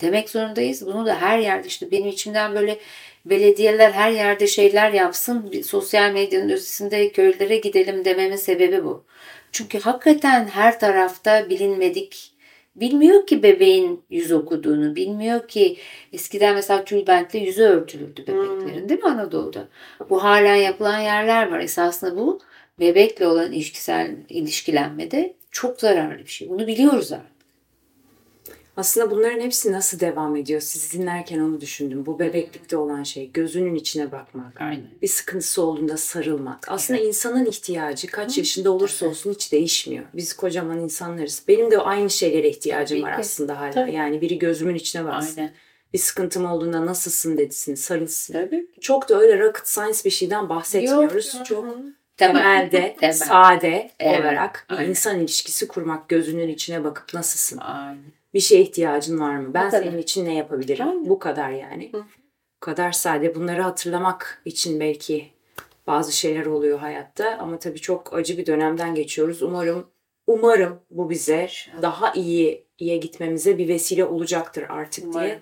Demek 0.01 0.29
zorundayız. 0.29 0.85
Bunu 0.85 1.05
da 1.05 1.21
her 1.21 1.39
yerde 1.39 1.67
işte 1.67 1.91
benim 1.91 2.07
içimden 2.07 2.55
böyle 2.55 2.79
belediyeler 3.25 3.91
her 3.91 4.12
yerde 4.12 4.47
şeyler 4.47 4.91
yapsın. 4.91 5.51
Bir 5.51 5.63
sosyal 5.63 6.12
medyanın 6.12 6.49
ötesinde 6.49 7.12
köylere 7.12 7.57
gidelim 7.57 8.05
dememin 8.05 8.35
sebebi 8.35 8.83
bu. 8.83 9.05
Çünkü 9.51 9.79
hakikaten 9.79 10.47
her 10.47 10.79
tarafta 10.79 11.49
bilinmedik 11.49 12.33
Bilmiyor 12.75 13.27
ki 13.27 13.43
bebeğin 13.43 14.03
yüz 14.09 14.31
okuduğunu, 14.31 14.95
bilmiyor 14.95 15.47
ki 15.47 15.77
eskiden 16.13 16.55
mesela 16.55 16.83
tülbentle 16.85 17.39
yüzü 17.39 17.63
örtülürdü 17.63 18.21
bebeklerin 18.27 18.89
değil 18.89 19.03
mi 19.03 19.09
Anadolu'da? 19.09 19.67
Bu 20.09 20.23
halen 20.23 20.55
yapılan 20.55 20.99
yerler 20.99 21.51
var. 21.51 21.59
Esasında 21.59 22.17
bu 22.17 22.39
bebekle 22.79 23.27
olan 23.27 23.51
ilişkisel 23.51 24.15
ilişkilenmede 24.29 25.35
çok 25.51 25.81
zararlı 25.81 26.19
bir 26.19 26.29
şey. 26.29 26.49
Bunu 26.49 26.67
biliyoruz 26.67 27.11
artık. 27.11 27.39
Aslında 28.77 29.11
bunların 29.11 29.39
hepsi 29.39 29.71
nasıl 29.71 29.99
devam 29.99 30.35
ediyor? 30.35 30.61
Siz 30.61 30.93
dinlerken 30.93 31.39
onu 31.39 31.61
düşündüm. 31.61 32.05
Bu 32.05 32.19
bebeklikte 32.19 32.77
olan 32.77 33.03
şey, 33.03 33.31
gözünün 33.31 33.75
içine 33.75 34.11
bakmak. 34.11 34.61
Aynen. 34.61 34.87
Bir 35.01 35.07
sıkıntısı 35.07 35.61
olduğunda 35.61 35.97
sarılmak. 35.97 36.71
Aslında 36.71 36.99
insanın 36.99 37.45
ihtiyacı 37.45 38.07
kaç 38.07 38.37
yaşında 38.37 38.71
olursa 38.71 39.07
olsun 39.07 39.33
hiç 39.33 39.51
değişmiyor. 39.51 40.05
Biz 40.13 40.33
kocaman 40.33 40.79
insanlarız. 40.79 41.43
Benim 41.47 41.71
de 41.71 41.77
aynı 41.77 42.09
şeylere 42.09 42.49
ihtiyacım 42.49 42.97
Tabii 42.97 43.09
var 43.09 43.15
ki. 43.15 43.21
aslında 43.21 43.59
hala. 43.59 43.71
Tabii. 43.71 43.93
Yani 43.93 44.21
biri 44.21 44.39
gözümün 44.39 44.75
içine 44.75 45.05
baksın. 45.05 45.41
Aynen. 45.41 45.53
Bir 45.93 45.99
sıkıntım 45.99 46.45
olduğunda 46.45 46.85
nasılsın 46.85 47.37
desin, 47.37 47.75
sarılsın. 47.75 48.33
Tabii. 48.33 48.67
Çok 48.81 49.09
da 49.09 49.19
öyle 49.19 49.39
rocket 49.39 49.67
science 49.67 49.99
bir 50.05 50.09
şeyden 50.09 50.49
bahsetmiyoruz. 50.49 51.35
Yok. 51.35 51.45
Çok 51.45 51.61
Temel. 51.69 51.93
Temelde, 52.19 52.95
Temel. 52.99 53.13
sade 53.13 53.91
Evet, 53.99 54.19
olarak 54.21 54.65
bir 54.69 54.75
aynen. 54.75 54.89
insan 54.89 55.19
ilişkisi 55.19 55.67
kurmak, 55.67 56.10
gözünün 56.10 56.47
içine 56.47 56.84
bakıp 56.84 57.13
nasılsın? 57.13 57.58
Aynen. 57.58 58.03
Bir 58.34 58.39
şeye 58.39 58.62
ihtiyacın 58.62 59.19
var 59.19 59.36
mı? 59.36 59.53
Ben 59.53 59.69
senin 59.69 59.97
için 59.97 60.25
ne 60.25 60.36
yapabilirim? 60.36 60.88
Aynen. 60.88 61.10
Bu 61.10 61.19
kadar 61.19 61.49
yani. 61.49 61.89
Hı. 61.93 61.97
Bu 62.55 62.60
kadar 62.60 62.91
sade. 62.91 63.36
Bunları 63.36 63.62
hatırlamak 63.62 64.41
için 64.45 64.79
belki 64.79 65.27
bazı 65.88 66.12
şeyler 66.17 66.45
oluyor 66.45 66.79
hayatta 66.79 67.38
ama 67.39 67.60
tabii 67.60 67.79
çok 67.79 68.13
acı 68.13 68.38
bir 68.38 68.45
dönemden 68.45 68.95
geçiyoruz. 68.95 69.41
Umarım 69.43 69.88
umarım 70.27 70.79
bu 70.91 71.10
bize 71.10 71.49
daha 71.82 72.13
iyi 72.13 72.65
iyiye 72.77 72.97
gitmemize 72.97 73.58
bir 73.58 73.67
vesile 73.67 74.05
olacaktır 74.05 74.65
artık 74.69 75.03
diye 75.03 75.12
Umarım. 75.23 75.39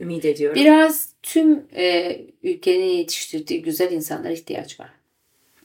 ümit 0.00 0.24
ediyorum. 0.24 0.54
Biraz 0.62 1.08
tüm 1.22 1.66
e, 1.76 2.16
ülkenin 2.42 2.84
yetiştirdiği 2.84 3.62
güzel 3.62 3.92
insanlara 3.92 4.32
ihtiyaç 4.32 4.80
var. 4.80 4.90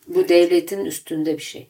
Bu 0.07 0.29
devletin 0.29 0.85
üstünde 0.85 1.37
bir 1.37 1.43
şey. 1.43 1.67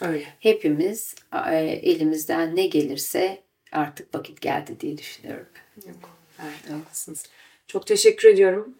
Öyle. 0.00 0.24
Hepimiz 0.40 1.14
e, 1.50 1.56
elimizden 1.60 2.56
ne 2.56 2.66
gelirse 2.66 3.42
artık 3.72 4.14
vakit 4.14 4.40
geldi 4.40 4.76
diye 4.80 4.98
düşünüyorum. 4.98 5.46
Yok. 5.86 6.18
Evet, 6.42 6.70
haklısınız. 6.80 7.22
Çok 7.66 7.86
teşekkür 7.86 8.28
ediyorum. 8.28 8.74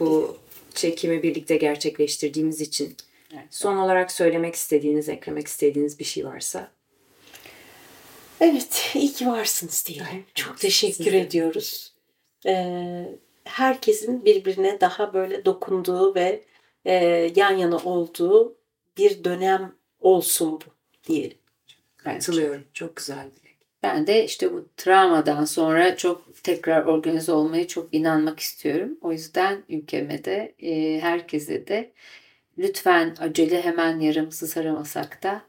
Bu 0.00 0.38
çekimi 0.74 1.22
birlikte 1.22 1.56
gerçekleştirdiğimiz 1.56 2.60
için. 2.60 2.96
Evet. 3.32 3.44
Son 3.50 3.76
olarak 3.76 4.12
söylemek 4.12 4.54
istediğiniz, 4.54 5.08
eklemek 5.08 5.46
istediğiniz 5.46 5.98
bir 5.98 6.04
şey 6.04 6.24
varsa. 6.26 6.70
Evet, 8.40 8.90
iyi 8.94 9.12
ki 9.12 9.26
varsınız 9.26 9.84
diyelim. 9.86 10.24
Çok 10.34 10.50
Evet, 10.50 10.60
teşekkür 10.60 10.94
siz 11.04 11.12
de. 11.12 11.20
ediyoruz. 11.20 11.92
Ee, 12.46 13.04
herkesin 13.44 14.24
birbirine 14.24 14.80
daha 14.80 15.14
böyle 15.14 15.44
dokunduğu 15.44 16.14
ve 16.14 16.42
e, 16.86 16.94
yan 17.36 17.52
yana 17.52 17.76
olduğu 17.76 18.56
bir 18.98 19.24
dönem 19.24 19.74
olsun 20.00 20.52
bu 20.52 20.64
diyelim. 21.08 21.38
Katılıyorum. 21.96 22.64
Çok 22.72 22.96
güzel 22.96 23.30
dilek. 23.36 23.56
Ben 23.82 24.06
de 24.06 24.24
işte 24.24 24.52
bu 24.52 24.68
travmadan 24.76 25.44
sonra 25.44 25.96
çok 25.96 26.44
tekrar 26.44 26.84
organize 26.84 27.32
olmaya 27.32 27.68
çok 27.68 27.94
inanmak 27.94 28.40
istiyorum. 28.40 28.98
O 29.00 29.12
yüzden 29.12 29.62
ülkeme 29.68 30.24
de 30.24 30.54
e, 30.58 31.00
herkese 31.00 31.66
de 31.66 31.92
lütfen 32.58 33.16
acele 33.20 33.62
hemen 33.62 34.00
yarımsız 34.00 34.56
aramasak 34.56 35.22
da 35.22 35.42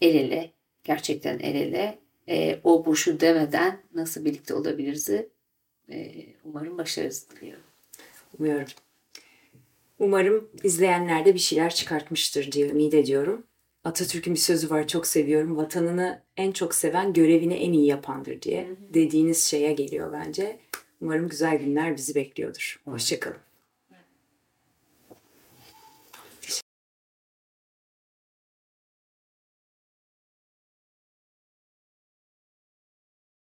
el 0.00 0.14
ele 0.14 0.50
gerçekten 0.84 1.38
el 1.38 1.54
ele 1.54 1.98
e, 2.28 2.60
o 2.64 2.86
bu 2.86 2.96
şu 2.96 3.20
demeden 3.20 3.80
nasıl 3.94 4.24
birlikte 4.24 4.54
olabiliriz 4.54 5.10
e, 5.10 6.26
umarım 6.44 6.78
başarırız 6.78 7.26
diliyorum. 7.30 7.64
Umuyorum. 8.38 8.83
Umarım 9.98 10.50
izleyenler 10.62 11.24
de 11.24 11.34
bir 11.34 11.38
şeyler 11.38 11.74
çıkartmıştır 11.74 12.52
diye 12.52 12.68
ümit 12.68 12.94
ediyorum. 12.94 13.46
Atatürk'ün 13.84 14.34
bir 14.34 14.38
sözü 14.38 14.70
var 14.70 14.88
çok 14.88 15.06
seviyorum. 15.06 15.56
Vatanını 15.56 16.22
en 16.36 16.52
çok 16.52 16.74
seven 16.74 17.12
görevini 17.12 17.54
en 17.54 17.72
iyi 17.72 17.86
yapandır 17.86 18.42
diye 18.42 18.68
dediğiniz 18.94 19.44
şeye 19.44 19.72
geliyor 19.72 20.12
bence. 20.12 20.60
Umarım 21.00 21.28
güzel 21.28 21.58
günler 21.58 21.96
bizi 21.96 22.14
bekliyordur. 22.14 22.80
Hoşçakalın. 22.84 23.36